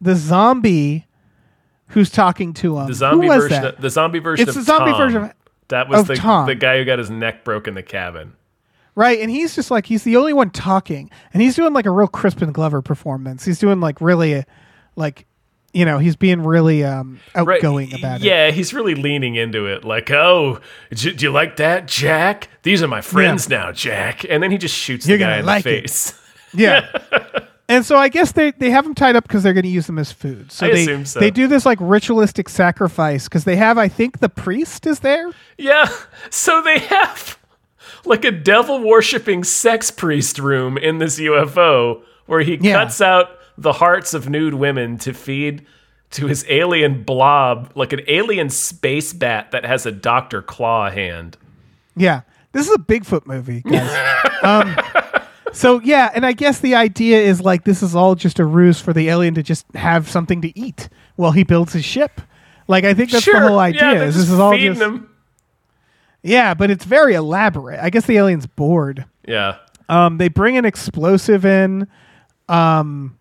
[0.00, 1.06] the zombie
[1.88, 2.86] who's talking to him.
[2.88, 3.64] The zombie version.
[3.64, 4.48] Of, the zombie version.
[4.48, 5.00] It's of the zombie Tom.
[5.00, 5.32] version of-
[5.68, 6.46] That was the Tom.
[6.46, 8.32] the guy who got his neck broke in the cabin.
[8.96, 11.90] Right, and he's just like he's the only one talking, and he's doing like a
[11.90, 13.44] real Crispin Glover performance.
[13.44, 14.44] He's doing like really,
[14.94, 15.26] like,
[15.74, 17.56] you know, he's being really um, Right.
[17.58, 18.24] outgoing about it.
[18.24, 19.84] yeah, he's really leaning into it.
[19.84, 20.60] Like, oh,
[20.90, 22.48] do, do you like that, Jack?
[22.62, 24.24] These are my friends now, Jack.
[24.28, 25.80] And then he just shoots You're the guy in like the it.
[25.82, 26.14] face.
[26.56, 26.86] Yeah.
[27.68, 29.86] and so I guess they, they have him tied up because they're going to use
[29.88, 30.52] them as food.
[30.52, 31.18] So I they assume so.
[31.18, 35.32] they do this like ritualistic sacrifice because they have I think the priest is there.
[35.58, 35.88] Yeah.
[36.30, 37.36] So they have
[38.04, 42.74] like a devil worshipping sex priest room in this UFO where he Yeah.
[42.84, 45.66] cuts out the hearts of nude women to feed
[46.10, 50.42] to his alien blob, like an alien space bat that has a Dr.
[50.42, 51.36] Claw hand.
[51.96, 54.42] Yeah, this is a Bigfoot movie, guys.
[54.42, 54.76] um,
[55.52, 58.80] so yeah, and I guess the idea is like this is all just a ruse
[58.80, 62.20] for the alien to just have something to eat while he builds his ship.
[62.68, 63.40] Like I think that's sure.
[63.40, 63.92] the whole idea.
[63.92, 64.80] Yeah, is this is all just
[66.24, 67.78] yeah, but it's very elaborate.
[67.80, 69.04] I guess the alien's bored.
[69.28, 69.58] Yeah.
[69.90, 71.86] Um, they bring an explosive in,
[72.48, 73.18] um,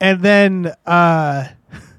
[0.00, 1.48] and then uh,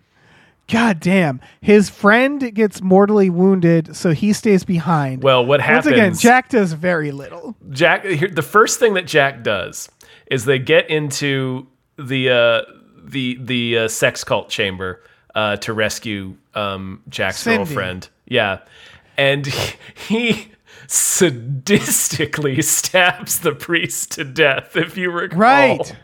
[0.67, 5.23] God damn, his friend gets mortally wounded, so he stays behind.
[5.23, 5.87] Well, what Once happens?
[5.93, 7.55] again, Jack does very little.
[7.71, 9.89] Jack, here, the first thing that Jack does
[10.27, 12.61] is they get into the uh,
[13.03, 15.01] the the uh, sex cult chamber
[15.35, 17.57] uh, to rescue um, Jack's Cindy.
[17.57, 18.09] girlfriend.
[18.27, 18.59] Yeah,
[19.17, 19.73] and he,
[20.07, 20.47] he
[20.87, 24.75] sadistically stabs the priest to death.
[24.75, 25.95] If you recall, Right.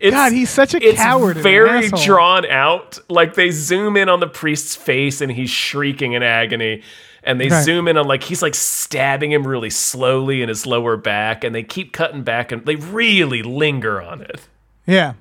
[0.00, 2.98] It's, God, he's such a it's coward very drawn out.
[3.08, 6.82] Like they zoom in on the priest's face and he's shrieking in agony.
[7.22, 7.62] And they Right.
[7.62, 11.54] zoom in on like he's like stabbing him really slowly in his lower back, and
[11.54, 14.40] they keep cutting back and they really linger on it.
[14.86, 15.12] Yeah.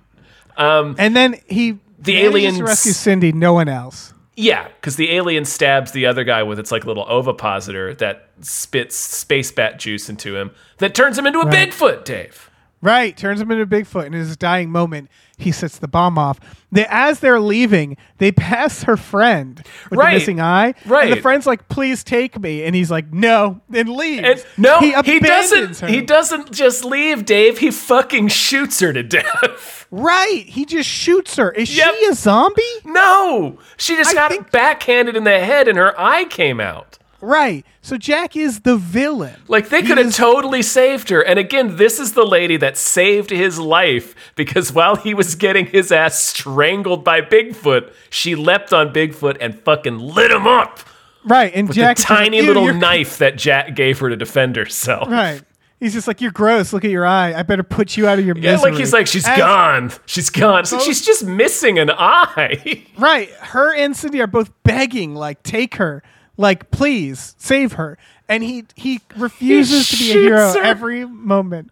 [0.58, 4.14] Um, And then he The manages aliens- rescue Cindy, no one else.
[4.38, 8.96] Yeah, because the alien stabs the other guy with its like little ovipositor that spits
[8.96, 11.70] space bat juice into him that turns him into a Right.
[11.70, 12.49] Bigfoot, Dave.
[12.82, 14.06] Right, turns him into Bigfoot.
[14.06, 16.39] And in his dying moment, he sets the bomb off.
[16.72, 20.74] They, as they're leaving, they pass her friend with Right, the missing eye.
[20.86, 24.24] And the friend's like, "Please take me," and he's like, "No," and leaves.
[24.24, 25.80] And no, he, abandons doesn't.
[25.80, 25.88] her.
[25.88, 27.58] He doesn't just leave, Dave.
[27.58, 29.76] He fucking shoots her to death.
[29.92, 31.50] Right, he just shoots her.
[31.52, 31.96] Is Yep.
[32.00, 32.62] she a zombie?
[32.86, 36.99] No, she just I got think- backhanded in the head, and her eye came out.
[37.22, 37.66] Right.
[37.82, 39.36] So Jack is the villain.
[39.48, 41.22] Like they could have is- totally saved her.
[41.22, 45.66] And again, this is the lady that saved his life because while he was getting
[45.66, 50.80] his ass strangled by Bigfoot, she leapt on Bigfoot and fucking lit him up
[51.26, 54.10] right, and with Jack the just like, tiny little you're- knife that Jack gave her
[54.10, 55.10] to defend herself.
[55.10, 55.42] Right.
[55.82, 56.74] He's just like, "You're gross.
[56.74, 57.34] Look at your eye.
[57.34, 59.92] I better put you out of your Yeah, misery." like he's like, she's As- gone.
[60.08, 60.60] She's gone.
[60.60, 62.86] It's like, Both- she's just missing an eye.
[62.98, 63.30] Right.
[63.32, 66.04] Her and Cindy are both begging, like, take her,
[66.39, 67.97] like, please save her.
[68.28, 70.63] And he he refuses to be a hero her.
[70.63, 71.71] every moment.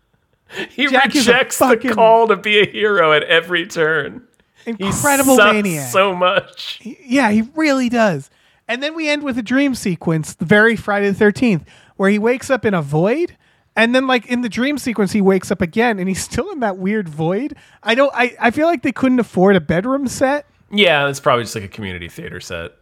[0.70, 4.28] he Jack rejects the call to be a hero at every turn.
[4.66, 5.92] Incredible sucks maniac.
[5.92, 6.80] so much.
[6.84, 8.30] yeah, he really does.
[8.68, 11.64] And then we end with a dream sequence, the very Friday the Thirteenth,
[11.96, 13.38] where he wakes up in a void.
[13.78, 16.60] And then, like in the dream sequence, he wakes up again, and he's still in
[16.60, 17.56] that weird void.
[17.84, 18.12] I don't.
[18.14, 20.46] I, I feel like they couldn't afford a bedroom set.
[20.72, 22.74] Yeah, it's probably just like a community theater set.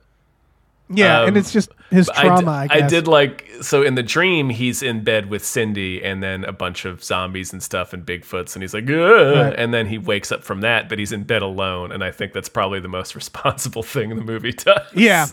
[0.89, 2.51] Yeah, and Um, it's just his I d- trauma.
[2.51, 6.43] I, I did like so in the dream he's in bed with Cindy and then
[6.43, 9.53] a bunch of zombies and stuff and Bigfoots and he's like Right.
[9.57, 12.33] and then he wakes up from that but he's in bed alone and I think
[12.33, 14.81] that's probably the most responsible thing the movie does.
[14.93, 15.27] Yeah,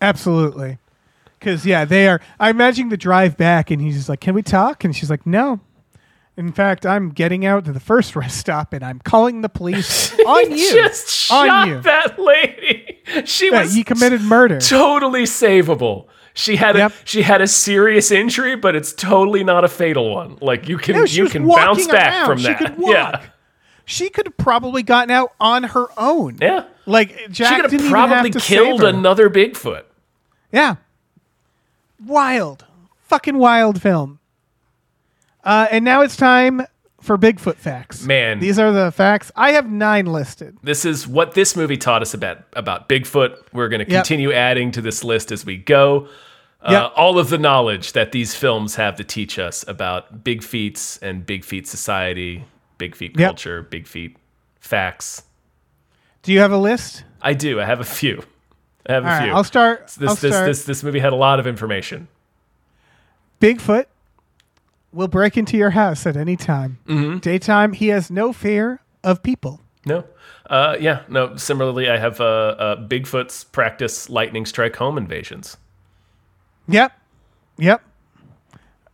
[0.00, 0.78] absolutely.
[1.38, 2.20] Because yeah, they are.
[2.38, 5.26] I imagine the drive back, and he's just like, "Can we talk?" And she's like,
[5.26, 5.58] "No."
[6.36, 10.16] In fact, I'm getting out to the first rest stop, and I'm calling the police
[10.26, 10.72] on you.
[10.72, 11.80] just on shot you.
[11.80, 12.71] that lady.
[13.26, 14.58] She Yeah, was he committed murder.
[14.60, 16.06] totally savable.
[16.34, 16.92] She had Yep.
[16.92, 20.38] a she had a serious injury, but it's totally not a fatal one.
[20.40, 22.26] Like you can No, you can bounce back around.
[22.26, 22.58] from She that.
[22.58, 22.92] could walk.
[22.92, 23.20] Yeah.
[23.84, 26.38] She could have probably gotten out on her own.
[26.40, 26.64] Yeah.
[26.86, 29.82] Like Jack she could have probably have killed another Bigfoot.
[30.50, 30.76] Yeah.
[32.04, 32.64] Wild.
[33.08, 34.18] Fucking wild film.
[35.44, 36.62] Uh, and now it's time
[37.02, 38.04] for Bigfoot facts.
[38.06, 38.40] Man.
[38.40, 39.30] These are the facts.
[39.36, 40.56] I have nine listed.
[40.62, 43.36] This is what this movie taught us about about Bigfoot.
[43.52, 44.04] We're going to Yep.
[44.04, 46.08] continue adding to this list as we go.
[46.62, 46.92] Uh, Yep.
[46.96, 51.26] All of the knowledge that these films have to teach us about big feats and
[51.26, 52.44] big feet society,
[52.78, 53.28] big feet Yep.
[53.28, 54.16] culture, big feet
[54.60, 55.24] facts.
[56.22, 57.02] Do you have a list?
[57.20, 57.60] I do.
[57.60, 58.22] I have a few.
[58.88, 59.32] I have a All right, few.
[59.32, 59.88] I'll start.
[59.98, 60.46] This I'll this start.
[60.46, 62.06] this this movie had a lot of information.
[63.40, 63.86] Bigfoot
[64.92, 66.78] will break into your house at any time.
[66.86, 67.18] Mm-hmm.
[67.18, 69.60] Daytime, he has no fear of people.
[69.84, 70.04] No.
[70.48, 71.02] Uh, yeah.
[71.08, 71.36] No.
[71.36, 75.56] Similarly, I have uh, uh, Bigfoot's practice lightning strike home invasions.
[76.68, 76.92] Yep.
[77.58, 77.82] Yep.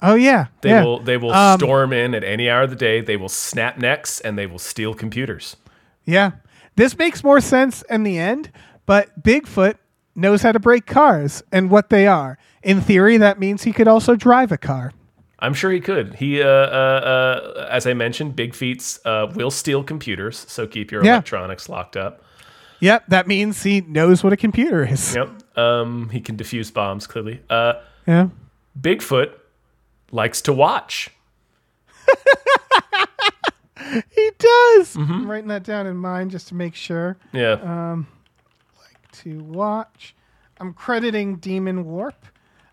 [0.00, 0.46] Oh yeah.
[0.60, 0.84] They yeah.
[0.84, 3.00] will they will Um, storm in at any hour of the day.
[3.00, 5.56] They will snap necks and they will steal computers.
[6.04, 6.32] Yeah.
[6.76, 8.52] This makes more sense in the end,
[8.86, 9.74] but Bigfoot
[10.14, 12.38] knows how to break cars and what they are.
[12.62, 14.92] In theory, that means he could also drive a car.
[15.40, 16.14] I'm sure he could.
[16.16, 20.90] He, uh, uh, uh, as I mentioned, Big Feets uh, will steal computers, so keep
[20.90, 21.12] your Yeah.
[21.14, 22.22] electronics locked up.
[22.80, 25.14] Yep, that means he knows what a computer is.
[25.14, 25.56] Yep.
[25.58, 27.06] Um, he can defuse bombs.
[27.06, 27.74] Clearly, uh,
[28.06, 28.28] Yeah.
[28.80, 29.30] Bigfoot
[30.12, 31.10] likes to watch.
[34.10, 34.96] He does.
[34.96, 35.12] Mm-hmm.
[35.12, 37.16] I'm writing that down in mine just to make sure.
[37.32, 37.52] Yeah.
[37.52, 38.02] Uh,
[39.22, 40.14] To watch.
[40.60, 42.12] I'm crediting Demonwarp.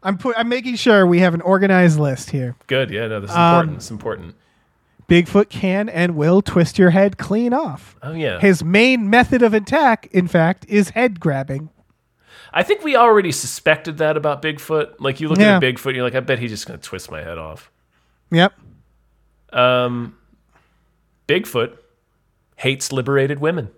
[0.05, 2.55] I'm put I'm making sure we have an organized list here.
[2.67, 2.91] Good.
[2.91, 3.07] Yeah.
[3.07, 3.77] No, this is um, important.
[3.77, 4.35] It's important.
[5.09, 7.95] Bigfoot can and will twist your head clean off.
[8.01, 8.39] Oh yeah.
[8.39, 11.69] His main method of attack, in fact, is head grabbing.
[12.53, 14.95] I think we already suspected that about Bigfoot.
[14.99, 17.21] Like you look at a Bigfoot, you're like, I bet he's just gonna twist my
[17.21, 17.71] head off.
[18.31, 18.53] Yep.
[19.51, 20.17] Um,
[21.27, 21.77] Bigfoot
[22.57, 23.69] hates liberated women.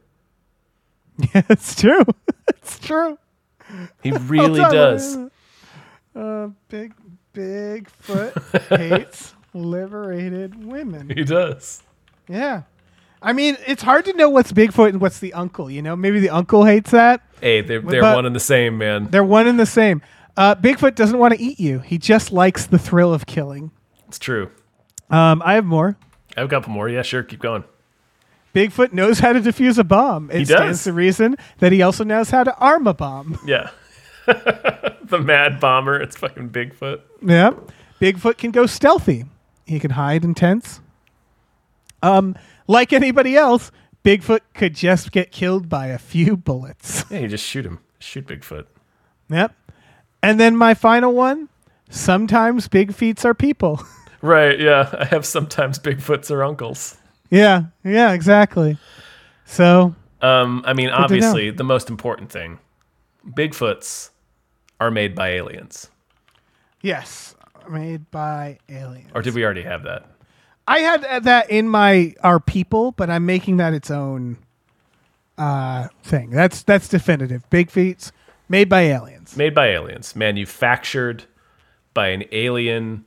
[1.18, 2.04] Yeah, it's true.
[2.50, 3.18] it's true.
[4.02, 5.18] He really does.
[6.18, 6.48] Wait a minute.
[6.48, 6.94] Uh, big
[7.34, 11.10] Bigfoot hates liberated women.
[11.10, 11.84] He does.
[12.28, 12.64] Yeah.
[13.22, 15.70] I mean, it's hard to know what's Bigfoot and what's the uncle.
[15.72, 17.22] You know, maybe the uncle hates that.
[17.42, 19.08] Hey, they're they're But- one and the same, man.
[19.10, 20.02] They're one and the same.
[20.36, 21.80] Uh, Bigfoot doesn't want to eat you.
[21.80, 23.72] He just likes the thrill of killing.
[24.08, 24.52] It's true.
[25.10, 25.98] Um, I have more.
[26.36, 26.88] I have a couple more.
[26.90, 27.24] Yeah, sure.
[27.24, 27.64] Keep going.
[28.54, 30.30] Bigfoot knows how to defuse a bomb.
[30.32, 30.84] It He stands does.
[30.86, 33.40] to reason that he also knows how to arm a bomb.
[33.46, 33.70] Yeah.
[35.04, 36.00] the mad bomber.
[36.00, 37.02] It's fucking Bigfoot.
[37.22, 37.52] Yeah.
[38.02, 39.26] Bigfoot can go stealthy.
[39.66, 40.82] He can hide in tents.
[42.04, 42.36] Um,
[42.68, 43.72] like anybody else,
[44.04, 47.04] Bigfoot could just get killed by a few bullets.
[47.12, 47.80] Yeah, you just shoot him.
[48.00, 48.66] Shoot Bigfoot.
[49.30, 49.54] Yep.
[50.22, 51.50] And then my final one.
[51.90, 53.82] Sometimes big feets are people.
[54.20, 54.90] Right, yeah.
[54.98, 56.98] I have sometimes Bigfoots are uncles.
[57.30, 57.66] yeah.
[57.84, 58.14] Yeah.
[58.14, 58.78] Exactly.
[59.46, 62.58] So Um, I mean, obviously, the most important thing
[63.30, 64.10] Bigfoots
[64.80, 65.90] are made by aliens.
[66.82, 67.36] yes,
[67.70, 69.12] made by aliens.
[69.14, 70.10] Or did we already have that?
[70.68, 74.38] I had that in my our people, but I'm making that its own
[75.38, 76.30] uh thing.
[76.30, 77.50] That's that's definitive.
[77.50, 78.12] Big feet
[78.50, 79.36] made by aliens.
[79.38, 81.26] Made by aliens, manufactured
[81.94, 83.06] by an alien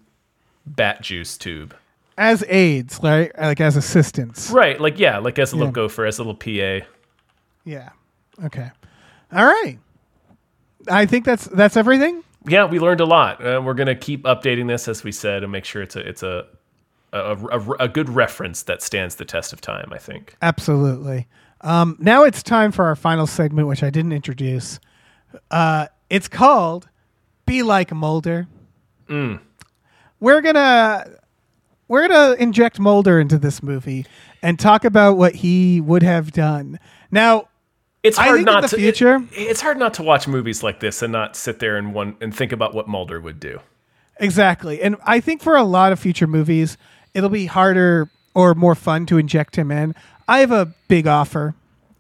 [0.67, 1.75] bat juice tube.
[2.19, 3.31] As aids, right?
[3.39, 4.51] Like as assistants.
[4.51, 5.73] Right, like, yeah, like as a little Yeah.
[5.73, 6.87] gopher, as a little PA.
[7.65, 7.91] Yeah.
[8.45, 8.71] Okay.
[9.33, 9.79] All right.
[10.89, 12.23] I think that's that's everything.
[12.47, 13.45] Yeah, we learned a lot.
[13.45, 16.23] Uh, we're gonna keep updating this, as we said, and make sure it's a it's
[16.23, 16.47] a
[17.13, 19.93] a, a, a good reference that stands the test of time.
[19.93, 20.37] I think.
[20.41, 21.29] Absolutely.
[21.63, 24.81] Um, now it's time for our final segment, which I didn't introduce.
[25.51, 26.89] Uh, it's called
[27.47, 28.49] "Be Like Mulder."
[29.09, 29.41] Mm.
[30.21, 31.05] We're gonna
[31.89, 34.07] we're gonna inject Mulder into this movie
[34.43, 36.79] and talk about what he would have done.
[37.11, 37.49] Now,
[38.03, 38.77] It's I hard not the to.
[38.77, 41.93] it- future- it's hard not to watch movies like this and not sit there and
[41.95, 43.61] one and think about what Mulder would do.
[44.19, 44.83] Exactly.
[44.83, 46.77] And I think for a lot of future movies,
[47.15, 49.95] it'll be harder or more fun to inject him in.
[50.29, 51.55] I have a big offer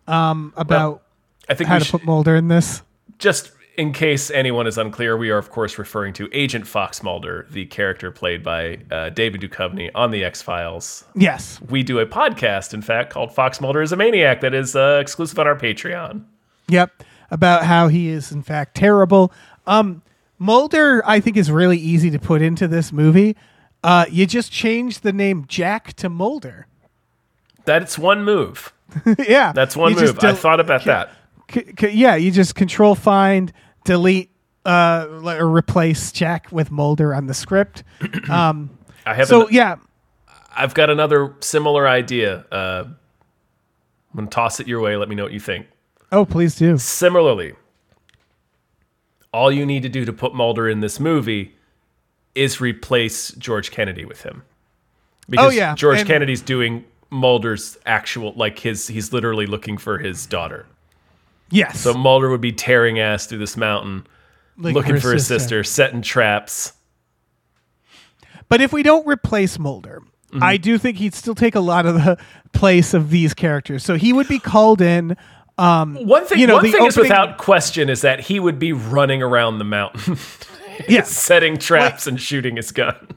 [0.06, 1.02] um, about
[1.48, 2.82] I think how to should, put Mulder in this.
[3.18, 3.50] just
[3.80, 7.64] in case anyone is unclear, we are of course referring to Agent Fox Mulder, the
[7.66, 11.04] character played by uh, David Duchovny on the X Files.
[11.14, 11.58] Yes.
[11.70, 14.98] We do a podcast, in fact, called Fox Mulder is a Maniac that is uh,
[15.00, 16.24] exclusive on our Patreon.
[16.68, 17.02] Yep.
[17.30, 19.32] About how he is in fact terrible.
[19.66, 20.02] Um,
[20.38, 23.36] Mulder, I think, is really easy to put into this movie.
[23.82, 26.66] Uh, you just change the name Jack to Mulder.
[27.64, 28.72] That's one move.
[29.28, 30.14] yeah, That's one You move.
[30.14, 31.10] just I thought about that.
[31.52, 33.52] c- c- yeah, you just control find,
[33.84, 34.30] delete,
[34.64, 37.82] uh, or replace Jack with Mulder on the script.
[38.30, 38.70] Um,
[39.06, 39.28] I have.
[39.28, 39.76] so an- yeah,
[40.54, 42.44] I've got another similar idea.
[42.52, 42.96] Uh, I'm
[44.16, 44.96] gonna toss it your way.
[44.96, 45.66] Let me know what you think.
[46.12, 46.76] oh please do.
[46.78, 47.54] Similarly,
[49.32, 51.54] all you need to do to put Mulder in this movie
[52.34, 54.42] is replace George Kennedy with him.
[55.28, 59.98] Because Oh, yeah, George and- Kennedy's doing Mulder's actual like his he's literally looking for
[59.98, 60.66] his daughter.
[61.50, 64.06] Yes, So Mulder would be tearing ass through this mountain
[64.56, 66.72] looking for his sister, setting traps.
[68.48, 70.44] But if we don't replace Mulder, Mm-hmm.
[70.44, 72.16] I do think he'd still take a lot of the
[72.52, 73.84] place of these characters.
[73.84, 75.16] So he would be called in.
[75.58, 78.58] Um, One thing You know, one the thing is without question is that he would
[78.58, 80.16] be running around the mountain
[80.88, 81.10] yes.
[81.10, 83.08] setting traps and shooting his gun.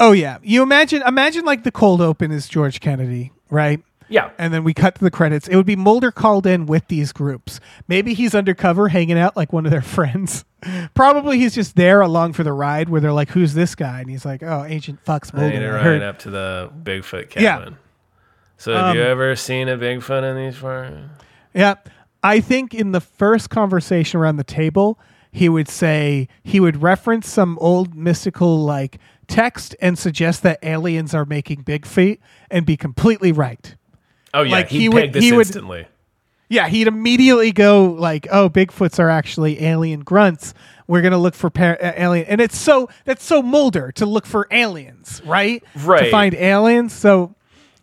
[0.00, 0.38] Oh yeah.
[0.42, 3.80] You imagine imagine like the cold open is George Kennedy, right?
[4.14, 4.30] Yeah.
[4.38, 5.48] And then we cut to the credits.
[5.48, 7.58] It would be Mulder called in with these groups.
[7.88, 10.44] Maybe he's undercover hanging out like one of their friends.
[10.94, 13.98] Probably he's just there along for the ride where they're like, Who's this guy?
[13.98, 15.58] And he's like, Oh, Agent Fox Mulder.
[15.58, 17.72] to I ride heard." up to the Bigfoot cabin.
[17.72, 17.78] Yeah.
[18.56, 20.96] So have um, you ever seen a Bigfoot in these forests?
[21.52, 21.74] Yeah.
[22.22, 24.96] I think in the first conversation around the table,
[25.32, 31.14] he would say he would reference some old mystical like text and suggest that aliens
[31.14, 33.74] are making big feet and be completely right.
[34.34, 35.86] Oh yeah, Like, he'd he peg would- this he would- instantly.
[36.50, 40.52] Yeah, he'd immediately go like, "Oh, Bigfoots are actually alien grunts.
[40.86, 44.26] We're gonna look for par- uh, alien." And it's so that's so Mulder to look
[44.26, 45.64] for aliens, right?
[45.82, 46.04] Right.
[46.04, 46.92] To find aliens.
[46.92, 47.34] So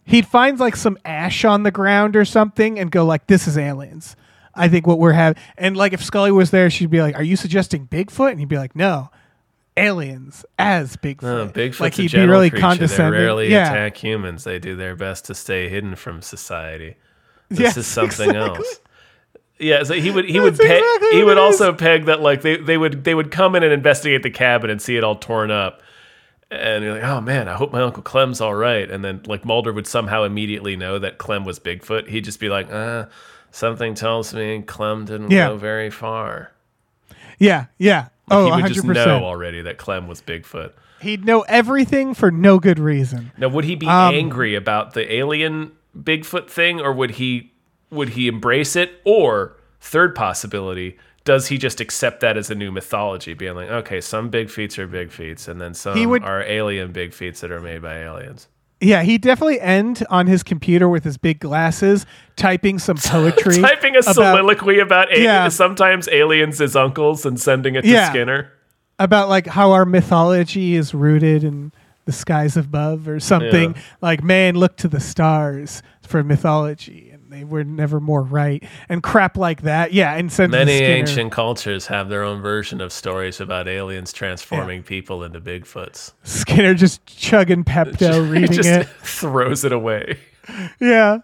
[0.06, 3.58] he'd find like some ash on the ground or something and go like, "This is
[3.58, 4.16] aliens."
[4.54, 7.24] I think what we're having, and like if Scully was there, she'd be like, "Are
[7.24, 9.10] you suggesting Bigfoot?" And he'd be like, "No."
[9.78, 11.24] Aliens as Bigfoot.
[11.24, 12.62] Oh, Bigfoot's like he'd be really creature.
[12.62, 13.14] condescending.
[13.14, 13.72] They rarely yeah.
[13.72, 14.44] attack humans.
[14.44, 16.96] They do their best to stay hidden from society.
[17.50, 18.58] This Yes, is something exactly.
[18.66, 18.80] else.
[19.60, 22.42] Yeah, so he would he would That's peg, exactly he would also peg that like
[22.42, 25.16] they, they would they would come in and investigate the cabin and see it all
[25.16, 25.82] torn up.
[26.50, 28.90] And you're like, oh man, I hope my Uncle Clem's all right.
[28.90, 32.10] And then like Mulder would somehow immediately know that Clem was Bigfoot.
[32.10, 33.06] He'd just be like, uh,
[33.52, 35.48] something tells me Clem didn't Yeah.
[35.50, 36.52] go very far.
[37.42, 38.08] Yeah, yeah.
[38.30, 38.74] Oh, he would 100%.
[38.74, 40.72] just know already that Clem was Bigfoot.
[41.02, 43.32] He'd know everything for no good reason.
[43.38, 47.52] Now, would he be Um, angry about the alien Bigfoot thing, or would he
[47.90, 49.02] would he embrace it?
[49.04, 54.00] Or third possibility, does he just accept that as a new mythology, being like, okay,
[54.00, 57.52] some big feats are big feats, and then some would- are alien big feats that
[57.52, 58.48] are made by aliens.
[58.82, 62.06] Yeah, he'd definitely end on his computer with his big glasses,
[62.36, 63.58] typing some poetry.
[63.62, 65.48] Typing a about, soliloquy about Yeah.
[65.50, 68.10] sometimes aliens as uncles and sending it to Yeah.
[68.10, 68.52] Skinner.
[69.00, 71.72] about like how our mythology is rooted in
[72.06, 73.74] the skies above or something.
[73.76, 73.82] Yeah.
[74.02, 77.11] Like, man, look to the stars for mythology.
[77.32, 79.94] They were never more right and crap like that.
[79.94, 80.94] Yeah, and send Many Skinner.
[80.96, 86.12] ancient cultures have their own version of stories about aliens transforming people into Bigfoots.
[86.24, 88.86] Skinner just chugging Pepto, reading it.
[89.02, 90.20] throws it away.
[90.82, 91.20] Yeah,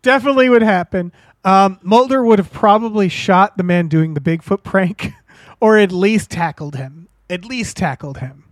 [0.00, 1.12] definitely would happen.
[1.44, 5.12] Um, Mulder would have probably shot the man doing the Bigfoot prank,
[5.60, 7.08] or at least tackled him.
[7.28, 8.44] At least tackled him.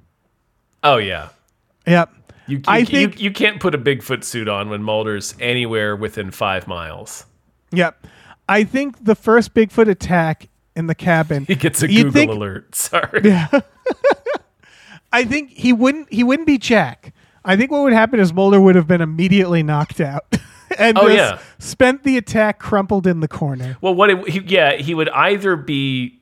[0.84, 1.30] Oh yeah.
[1.86, 2.12] Yep.
[2.48, 6.30] You, you, I think- you, can't put a Bigfoot suit on when Mulder's anywhere within
[6.30, 7.24] five miles.
[7.72, 8.06] Yep.
[8.48, 11.44] I think the first Bigfoot attack in the cabin.
[11.48, 12.74] He gets a Google think- alert.
[12.74, 13.22] Sorry.
[15.12, 16.12] I think he wouldn't.
[16.12, 17.14] He wouldn't be Jack.
[17.44, 20.36] I think what would happen is Mulder would have been immediately knocked out,
[20.78, 21.38] and Oh, yeah.
[21.58, 23.78] spent the attack crumpled in the corner.
[23.80, 24.10] Well, what?
[24.10, 26.17] It, he, yeah, he would either be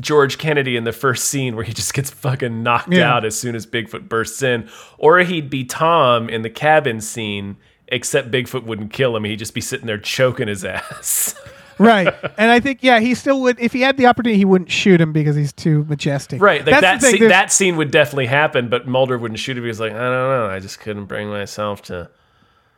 [0.00, 3.12] George Kennedy in the first scene where he just gets fucking knocked Yeah.
[3.14, 4.68] out as soon as Bigfoot bursts in,
[4.98, 7.56] or he'd be Tom in the cabin scene.
[7.88, 11.36] Except Bigfoot wouldn't kill him; he'd just be sitting there choking his ass.
[11.78, 12.12] right.
[12.36, 13.60] And I think yeah, he still would.
[13.60, 16.42] If he had the opportunity, he wouldn't shoot him because he's too majestic.
[16.42, 16.64] right?
[16.64, 17.00] That's Like that.
[17.00, 19.62] thing, Scene, that scene would definitely happen, but Mulder wouldn't shoot him.
[19.62, 22.10] He was like, I don't know, I just couldn't bring myself to.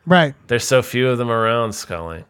[0.05, 0.35] right.
[0.45, 2.23] There's so few of them around, Scully.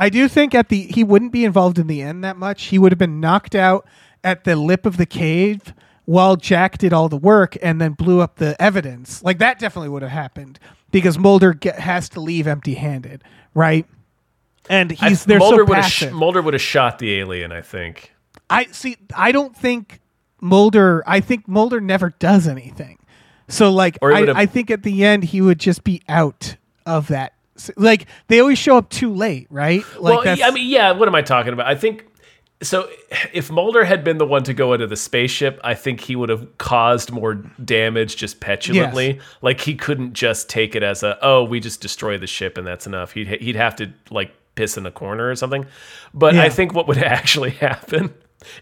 [0.00, 2.64] I do think at the he wouldn't be involved in the end that much.
[2.64, 3.86] He would have been knocked out
[4.24, 5.74] at the lip of the cave
[6.06, 9.22] while Jack did all the work and then blew up the evidence.
[9.22, 10.58] Like that definitely would have happened
[10.90, 13.22] because Mulder get, has to leave empty-handed,
[13.54, 13.86] right?
[14.68, 17.52] And I- he's they're Mulder so would have sh- Mulder would have shot the alien.
[17.52, 18.14] I think.
[18.48, 18.96] I see.
[19.14, 20.00] I don't think
[20.40, 21.04] Mulder.
[21.06, 22.98] I think Mulder never does anything.
[23.48, 27.34] So like, I, I think at the end he would just be out of that.
[27.76, 29.84] Like they always show up too late, right?
[29.98, 30.92] Like well, I mean, yeah.
[30.92, 31.66] What am I talking about?
[31.66, 32.06] I think
[32.62, 32.88] so.
[33.32, 36.28] If Mulder had been the one to go into the spaceship, I think he would
[36.28, 37.34] have caused more
[37.64, 39.20] damage just petulantly.
[39.42, 42.66] Like he couldn't just take it as a oh, we just destroy the ship and
[42.66, 43.12] that's enough.
[43.12, 45.66] He'd he'd have to like piss in a corner or something.
[46.14, 46.42] But Yeah.
[46.42, 48.12] I think what would actually happen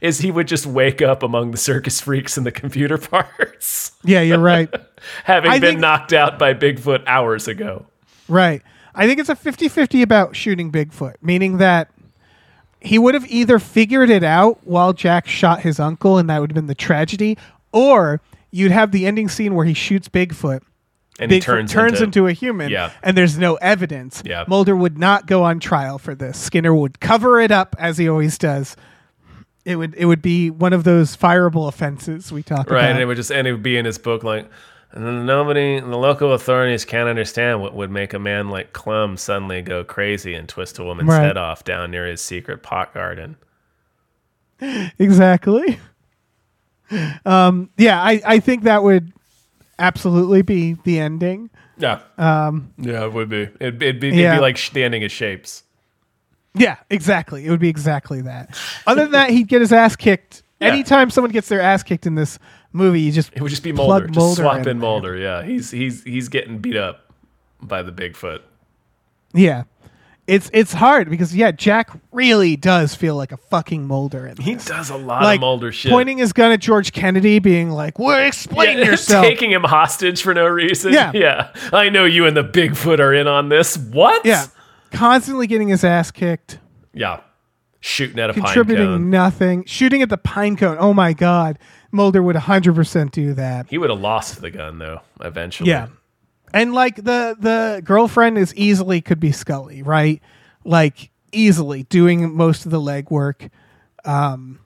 [0.01, 4.21] is he would just wake up among the circus freaks and the computer parts, yeah,
[4.21, 4.69] you're right.
[5.25, 7.87] having I been think- knocked out by Bigfoot hours ago.
[8.29, 8.61] Right.
[8.99, 11.89] I think it's a 50 50 about shooting Bigfoot, meaning that
[12.81, 16.51] he would have either figured it out while Jack shot his uncle, and that would
[16.51, 17.39] have been the tragedy,
[17.73, 18.21] or
[18.51, 20.61] you'd have the ending scene where he shoots Bigfoot.
[21.21, 22.93] And he Bigfoot turns, into, a human, Yeah.
[23.03, 24.23] and there's no evidence.
[24.25, 24.45] Yeah.
[24.47, 26.39] Mulder would not go on trial for this.
[26.39, 28.77] Skinner would cover it up as he always does.
[29.65, 32.91] It would it would be one of those fireable offenses we talk Right, about.
[32.93, 34.49] and it would just and it would be in his book like,
[34.93, 39.17] and then nobody, the local authorities can't understand what would make a man like Clem
[39.17, 41.23] suddenly go crazy and twist a woman's Right.
[41.25, 43.37] head off down near his secret pot garden.
[44.99, 45.79] exactly.
[47.25, 49.13] Um, yeah, I, I think that would
[49.79, 51.51] absolutely be the ending.
[51.77, 53.43] Yeah, um, yeah, it would be.
[53.61, 54.37] It'd, it'd be, it'd Yeah.
[54.37, 55.63] be like standing as shapes.
[56.55, 57.47] Yeah, exactly.
[57.47, 58.59] It would be exactly that.
[58.87, 60.43] Other than that, he'd get his ass kicked.
[60.61, 60.69] Yeah.
[60.69, 62.39] Anytime someone gets their ass kicked in this
[62.79, 64.07] movie, you just It would just be Mulder.
[64.07, 64.79] Just Mulder swap in in.
[64.79, 65.17] Mulder.
[65.17, 67.13] Yeah, he's he's he's getting beat up
[67.61, 68.41] by the Bigfoot.
[69.35, 69.65] yeah.
[70.27, 74.57] It's it's hard because yeah, Jack really does feel like a fucking Mulder in He
[74.57, 75.91] does a lot like of Mulder shit.
[75.91, 80.21] pointing his gun at George Kennedy, being like, "Well, explain Yeah, yourself." taking him hostage
[80.21, 80.93] for no reason.
[80.93, 81.13] Yeah.
[81.15, 81.53] yeah.
[81.73, 83.79] I know you and the Bigfoot are in on this.
[83.79, 84.27] What?
[84.27, 84.45] yeah,
[84.93, 86.59] constantly getting his ass kicked.
[86.93, 87.21] Yeah.
[87.81, 90.77] Shooting at a pine contributing nothing, shooting at the pine cone.
[90.79, 91.59] Oh my god,
[91.91, 93.67] Mulder would 100% do that.
[93.69, 95.71] He would have lost the gun though, eventually.
[95.71, 95.89] Yeah.
[96.53, 100.23] And like the the girlfriend is easily could be Scully, right?
[100.65, 103.51] Like easily doing most of the legwork.
[104.05, 104.61] Um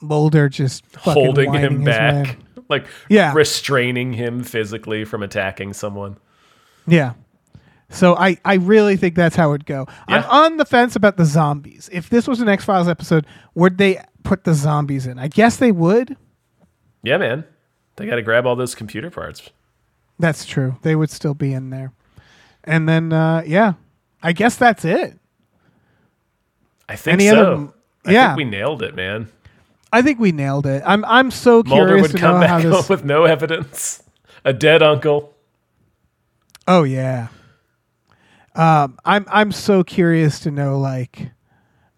[0.00, 2.38] Mulder just fucking Holding him back.
[2.68, 3.32] Like Yeah.
[3.34, 6.16] restraining him physically from attacking someone.
[6.86, 7.14] Yeah.
[7.88, 9.86] So I, I really think that's how it'd go.
[10.08, 11.88] I'm on the fence about the zombies.
[11.92, 15.20] If this was an X Files episode, would they put the zombies in?
[15.20, 16.16] I guess they would.
[17.06, 17.44] Yeah, man.
[17.94, 19.48] They gotta grab all those computer parts.
[20.18, 20.74] That's true.
[20.82, 21.92] They would still be in there.
[22.64, 23.74] And then uh yeah.
[24.24, 25.16] I guess that's it.
[26.88, 27.36] I think Any so.
[27.54, 27.72] other-
[28.04, 28.26] I yeah.
[28.28, 29.28] think we nailed it, man.
[29.92, 30.82] I think we nailed it.
[30.84, 33.22] I'm I'm so Mulder curious would to come know how back this home with no
[33.24, 34.02] evidence.
[34.44, 35.32] A dead uncle.
[36.66, 37.28] Oh yeah.
[38.56, 41.30] Um, I'm I'm so curious to know like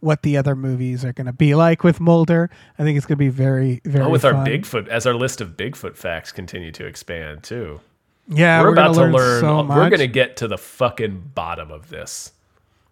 [0.00, 2.50] what the other movies are going to be like with Mulder.
[2.78, 4.04] I think it's going to be very very.
[4.04, 4.32] Oh, with our.
[4.32, 7.80] Bigfoot, as our list of Bigfoot facts continue to expand too.
[8.28, 9.40] yeah, we're, we're, about to learn.
[9.40, 12.32] so we're going to get to the fucking bottom of this.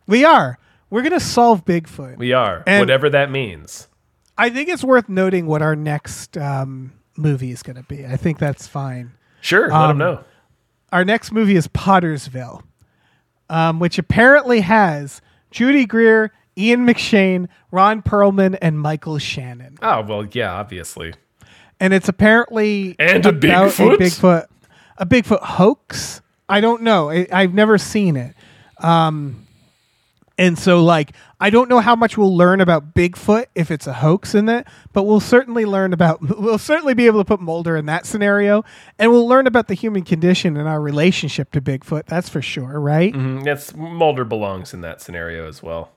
[0.07, 0.59] We are.
[0.91, 2.17] We're going to solve Bigfoot.
[2.17, 3.89] We are, And- whatever that means.
[4.39, 8.05] I think it's worth noting what our next um, movie is going to be.
[8.05, 9.13] I think that's fine.
[9.41, 10.25] Sure, let Um, them know.
[10.93, 12.63] Our next movie is Pottersville.
[13.49, 19.77] um, which apparently has Judy Greer, Ian McShane, Ron Perlman, and Michael Shannon.
[19.83, 21.15] Oh well, yeah, obviously.
[21.79, 23.95] And it's apparently And a Bigfoot?
[23.95, 24.47] a Bigfoot,
[24.97, 26.23] a Bigfoot hoax.
[26.49, 27.11] I don't know.
[27.11, 28.35] I, I've never seen it.
[28.79, 29.47] Um,
[30.39, 33.93] and so, like, I don't know how much we'll learn about Bigfoot if it's a
[33.95, 37.77] hoax in it, but we'll certainly learn about, we'll certainly be able to put Mulder
[37.77, 38.63] in that scenario,
[38.99, 42.05] and we'll learn about the human condition and our relationship to Bigfoot.
[42.07, 43.13] That's for sure, right?
[43.15, 45.91] Mm, That's Mulder belongs in that scenario as well.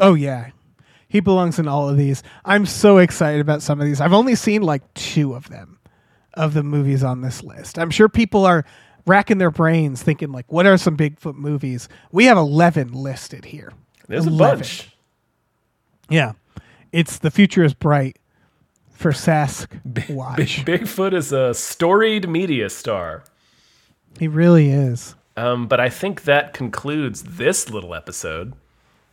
[0.00, 0.50] Oh, yeah.
[1.08, 2.22] He belongs in all of these.
[2.44, 4.00] I'm so excited about some of these.
[4.00, 5.78] I've only seen like two of them,
[6.34, 7.78] of the movies on this list.
[7.78, 8.64] I'm sure people are
[9.06, 11.88] racking their brains thinking, like, what are some Bigfoot movies?
[12.10, 13.72] We have 11 listed here.
[14.08, 14.58] There's a 11.
[14.58, 14.96] bunch.
[16.10, 16.32] Yeah.
[16.92, 18.18] It's The Future is Bright
[18.90, 20.64] for Sasq Big, Watch.
[20.64, 23.24] Bigfoot is a storied media star.
[24.18, 25.14] He really is.
[25.36, 28.54] Um, but I think that concludes this little episode.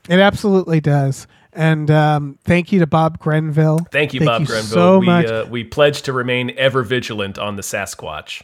[0.09, 1.27] It absolutely does.
[1.53, 3.79] And um, thank you to Bob Grenville.
[3.91, 4.63] Thank you, Bob Grenville.
[4.63, 5.25] so we, much.
[5.27, 8.41] Uh, we pledge to remain ever vigilant on the Sasquatch.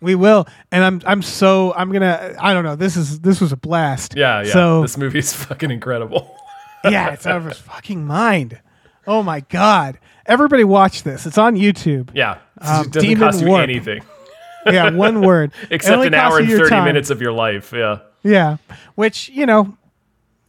[0.00, 2.74] We will, and I'm I'm so I'm gonna I don't know.
[2.74, 4.14] This is this was a blast.
[4.16, 4.52] Yeah, yeah.
[4.52, 6.36] So this movie is fucking incredible.
[6.84, 8.60] yeah, it's out of his fucking mind.
[9.06, 9.98] Oh my god!
[10.26, 11.24] Everybody watch this.
[11.24, 12.10] It's on YouTube.
[12.14, 13.62] yeah, Um, it doesn't Demon cost you Warp.
[13.62, 14.02] anything
[14.66, 15.52] Yeah, one word.
[15.70, 16.84] Except an hour and thirty time.
[16.84, 17.72] minutes of your life.
[17.72, 18.56] Yeah, Yeah,
[18.96, 19.76] which you know,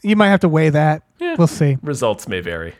[0.03, 1.03] you might have to weigh that.
[1.19, 1.35] Yeah.
[1.37, 1.77] We'll see.
[1.81, 2.75] results may vary.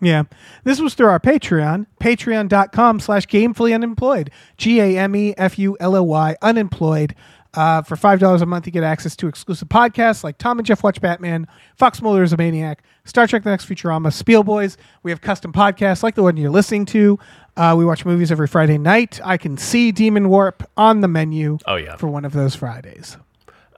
[0.00, 0.22] Yeah.
[0.64, 4.30] This was through our Patreon, patreon.com slash gamefully unemployed.
[4.56, 7.14] G A M E F U L O Y unemployed.
[7.52, 10.84] Uh, for $5 a month, you get access to exclusive podcasts like Tom and Jeff
[10.84, 14.76] Watch Batman, Fox Mulder is a Maniac, Star Trek The Next Futurama, Spiel Boys.
[15.02, 17.18] We have custom podcasts like the one you're listening to.
[17.56, 19.18] Uh, we watch movies every Friday night.
[19.24, 21.96] I can see Demonwarp on the menu Oh, yeah.
[21.96, 23.16] for one of those Fridays.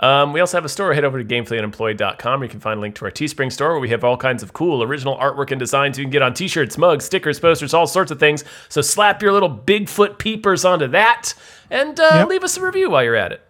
[0.01, 0.93] Um, we also have a store.
[0.95, 3.91] Head over to gamefullyunemployed.com you can find a link to our Teespring store where we
[3.91, 6.77] have all kinds of cool original artwork and designs you can get on t shirts,
[6.77, 8.43] mugs, stickers, posters, all sorts of things.
[8.69, 11.35] So slap your little Bigfoot peepers onto that
[11.71, 12.29] and uh, Yep.
[12.29, 13.43] leave us a review while you're at it.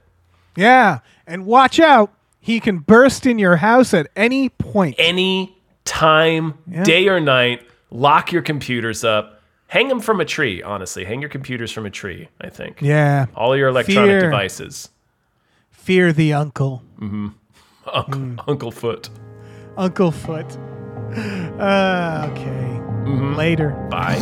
[0.57, 0.99] Yeah.
[1.27, 2.13] And watch out.
[2.41, 4.97] He can burst in your house at any point.
[4.99, 6.83] Any time, Yeah.
[6.85, 9.41] day or night, lock your computers up.
[9.69, 11.05] Hang them from a tree, honestly.
[11.05, 12.83] Hang your computers from a tree, I think.
[12.83, 13.27] Yeah.
[13.35, 14.21] All your electronic Fear.
[14.23, 14.91] devices.
[15.83, 16.83] Fear the uncle.
[17.01, 17.33] Uncle,
[17.87, 18.39] Hmm.
[18.47, 19.11] Uncle Foot.
[19.77, 20.57] Uncle Foot.
[21.59, 22.81] Uh, okay.
[23.37, 23.71] Later.
[23.91, 24.21] Bye.